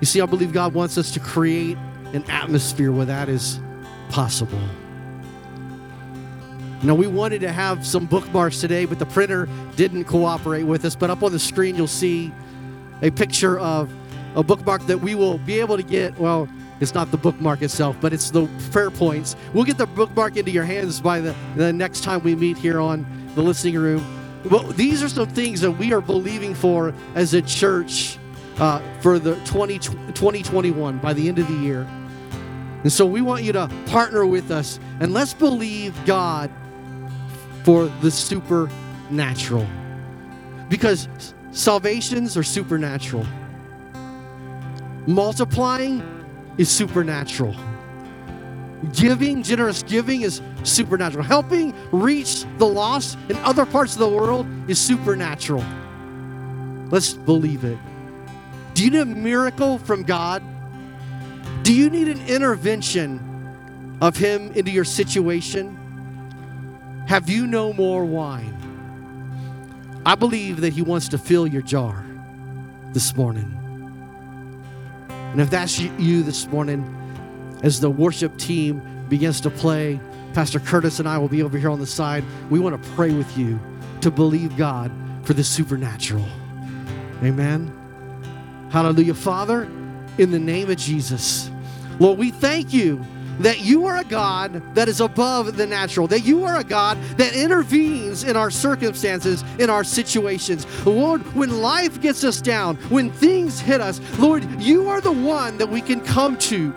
You 0.00 0.06
see, 0.06 0.20
I 0.20 0.26
believe 0.26 0.52
God 0.52 0.74
wants 0.74 0.96
us 0.98 1.10
to 1.12 1.20
create 1.20 1.76
an 2.12 2.24
atmosphere 2.30 2.92
where 2.92 3.06
that 3.06 3.28
is 3.28 3.58
possible. 4.10 4.60
Know, 6.82 6.96
we 6.96 7.06
wanted 7.06 7.40
to 7.42 7.52
have 7.52 7.86
some 7.86 8.06
bookmarks 8.06 8.60
today, 8.60 8.86
but 8.86 8.98
the 8.98 9.06
printer 9.06 9.48
didn't 9.76 10.04
cooperate 10.04 10.64
with 10.64 10.84
us. 10.84 10.96
But 10.96 11.10
up 11.10 11.22
on 11.22 11.30
the 11.30 11.38
screen, 11.38 11.76
you'll 11.76 11.86
see 11.86 12.32
a 13.02 13.10
picture 13.10 13.58
of 13.60 13.92
a 14.34 14.42
bookmark 14.42 14.86
that 14.86 14.98
we 14.98 15.14
will 15.14 15.38
be 15.38 15.60
able 15.60 15.76
to 15.76 15.84
get. 15.84 16.18
Well, 16.18 16.48
it's 16.80 16.92
not 16.92 17.12
the 17.12 17.16
bookmark 17.16 17.62
itself, 17.62 17.96
but 18.00 18.12
it's 18.12 18.30
the 18.30 18.48
prayer 18.72 18.90
points. 18.90 19.36
We'll 19.54 19.64
get 19.64 19.78
the 19.78 19.86
bookmark 19.86 20.36
into 20.36 20.50
your 20.50 20.64
hands 20.64 21.00
by 21.00 21.20
the, 21.20 21.36
the 21.54 21.72
next 21.72 22.02
time 22.02 22.20
we 22.24 22.34
meet 22.34 22.58
here 22.58 22.80
on 22.80 23.06
the 23.36 23.42
listening 23.42 23.76
room. 23.76 24.04
Well, 24.50 24.64
these 24.64 25.04
are 25.04 25.08
some 25.08 25.28
things 25.28 25.60
that 25.60 25.70
we 25.70 25.92
are 25.92 26.00
believing 26.00 26.52
for 26.52 26.92
as 27.14 27.32
a 27.34 27.42
church 27.42 28.18
uh, 28.58 28.80
for 29.00 29.20
the 29.20 29.36
20, 29.44 29.78
2021 29.78 30.98
by 30.98 31.12
the 31.12 31.28
end 31.28 31.38
of 31.38 31.46
the 31.46 31.54
year. 31.54 31.86
And 32.82 32.92
so 32.92 33.06
we 33.06 33.20
want 33.20 33.44
you 33.44 33.52
to 33.52 33.70
partner 33.86 34.26
with 34.26 34.50
us 34.50 34.80
and 34.98 35.12
let's 35.12 35.32
believe 35.32 35.94
God 36.04 36.50
for 37.64 37.86
the 38.00 38.10
supernatural. 38.10 39.66
Because 40.68 41.08
salvations 41.52 42.36
are 42.36 42.42
supernatural, 42.42 43.26
multiplying 45.06 46.02
is 46.58 46.68
supernatural. 46.68 47.54
Giving, 48.94 49.42
generous 49.42 49.82
giving 49.82 50.22
is 50.22 50.42
supernatural. 50.64 51.24
Helping 51.24 51.72
reach 51.92 52.44
the 52.58 52.66
lost 52.66 53.16
in 53.28 53.36
other 53.38 53.64
parts 53.64 53.92
of 53.92 54.00
the 54.00 54.08
world 54.08 54.46
is 54.68 54.78
supernatural. 54.80 55.64
Let's 56.90 57.14
believe 57.14 57.64
it. 57.64 57.78
Do 58.74 58.84
you 58.84 58.90
need 58.90 59.00
a 59.00 59.06
miracle 59.06 59.78
from 59.78 60.02
God? 60.02 60.42
Do 61.62 61.72
you 61.72 61.90
need 61.90 62.08
an 62.08 62.26
intervention 62.26 63.98
of 64.00 64.16
Him 64.16 64.52
into 64.52 64.70
your 64.70 64.84
situation? 64.84 65.78
Have 67.06 67.28
you 67.28 67.46
no 67.46 67.72
more 67.72 68.04
wine? 68.04 68.56
I 70.04 70.14
believe 70.14 70.60
that 70.62 70.72
He 70.72 70.82
wants 70.82 71.08
to 71.08 71.18
fill 71.18 71.46
your 71.46 71.62
jar 71.62 72.04
this 72.92 73.14
morning. 73.16 73.58
And 75.08 75.40
if 75.40 75.50
that's 75.50 75.78
you 75.78 76.22
this 76.22 76.46
morning, 76.48 76.84
as 77.62 77.80
the 77.80 77.90
worship 77.90 78.36
team 78.36 78.82
begins 79.08 79.40
to 79.42 79.50
play, 79.50 80.00
Pastor 80.34 80.60
Curtis 80.60 80.98
and 80.98 81.08
I 81.08 81.18
will 81.18 81.28
be 81.28 81.42
over 81.42 81.58
here 81.58 81.70
on 81.70 81.78
the 81.78 81.86
side. 81.86 82.24
We 82.50 82.58
want 82.58 82.82
to 82.82 82.90
pray 82.90 83.12
with 83.12 83.36
you 83.36 83.58
to 84.00 84.10
believe 84.10 84.56
God 84.56 84.90
for 85.24 85.34
the 85.34 85.44
supernatural. 85.44 86.26
Amen. 87.22 87.72
Hallelujah. 88.70 89.14
Father, 89.14 89.68
in 90.18 90.30
the 90.30 90.38
name 90.38 90.70
of 90.70 90.76
Jesus, 90.76 91.50
Lord, 91.98 92.18
we 92.18 92.30
thank 92.30 92.72
you 92.72 93.04
that 93.40 93.60
you 93.60 93.86
are 93.86 93.98
a 93.98 94.04
God 94.04 94.62
that 94.74 94.88
is 94.88 95.00
above 95.00 95.56
the 95.56 95.66
natural, 95.66 96.06
that 96.08 96.20
you 96.20 96.44
are 96.44 96.56
a 96.56 96.64
God 96.64 96.98
that 97.16 97.34
intervenes 97.34 98.24
in 98.24 98.36
our 98.36 98.50
circumstances, 98.50 99.42
in 99.58 99.70
our 99.70 99.84
situations. 99.84 100.66
Lord, 100.86 101.22
when 101.34 101.60
life 101.60 102.00
gets 102.00 102.24
us 102.24 102.40
down, 102.40 102.76
when 102.90 103.10
things 103.10 103.60
hit 103.60 103.80
us, 103.80 104.00
Lord, 104.18 104.44
you 104.60 104.88
are 104.88 105.00
the 105.00 105.12
one 105.12 105.58
that 105.58 105.68
we 105.68 105.80
can 105.80 106.00
come 106.00 106.36
to 106.38 106.74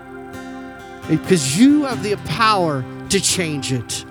because 1.07 1.59
you 1.59 1.83
have 1.83 2.01
the 2.03 2.15
power 2.25 2.83
to 3.09 3.19
change 3.19 3.71
it. 3.71 4.05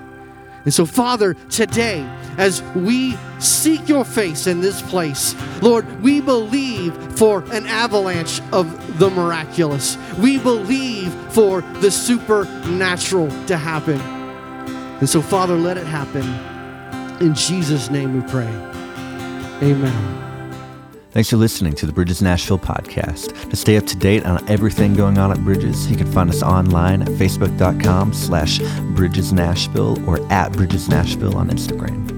And 0.64 0.72
so, 0.72 0.86
Father, 0.86 1.34
today, 1.50 2.08
as 2.38 2.62
we 2.74 3.16
seek 3.38 3.88
your 3.88 4.04
face 4.04 4.46
in 4.46 4.60
this 4.60 4.82
place, 4.82 5.34
Lord, 5.62 6.02
we 6.02 6.20
believe 6.20 6.94
for 7.16 7.44
an 7.52 7.66
avalanche 7.66 8.40
of 8.52 8.98
the 8.98 9.10
miraculous. 9.10 9.96
We 10.18 10.38
believe 10.38 11.12
for 11.32 11.60
the 11.80 11.90
supernatural 11.90 13.28
to 13.46 13.56
happen. 13.56 14.00
And 15.00 15.08
so, 15.08 15.20
Father, 15.20 15.56
let 15.56 15.76
it 15.76 15.86
happen. 15.86 16.22
In 17.20 17.34
Jesus' 17.34 17.90
name 17.90 18.20
we 18.20 18.28
pray. 18.30 18.48
Amen. 19.62 20.24
Thanks 21.14 21.30
for 21.30 21.36
listening 21.36 21.76
to 21.76 21.86
the 21.86 21.92
Bridges 21.92 22.20
Nashville 22.20 22.58
podcast. 22.58 23.48
To 23.48 23.54
stay 23.54 23.76
up 23.76 23.86
to 23.86 23.96
date 23.96 24.26
on 24.26 24.48
everything 24.48 24.94
going 24.94 25.16
on 25.16 25.30
at 25.30 25.38
Bridges, 25.44 25.88
you 25.88 25.96
can 25.96 26.10
find 26.10 26.28
us 26.28 26.42
online 26.42 27.02
at 27.02 27.08
facebook.com 27.08 28.12
slash 28.12 28.58
Bridges 28.96 29.32
Nashville 29.32 29.96
or 30.10 30.20
at 30.32 30.50
Bridges 30.52 30.88
Nashville 30.88 31.36
on 31.36 31.50
Instagram. 31.50 32.13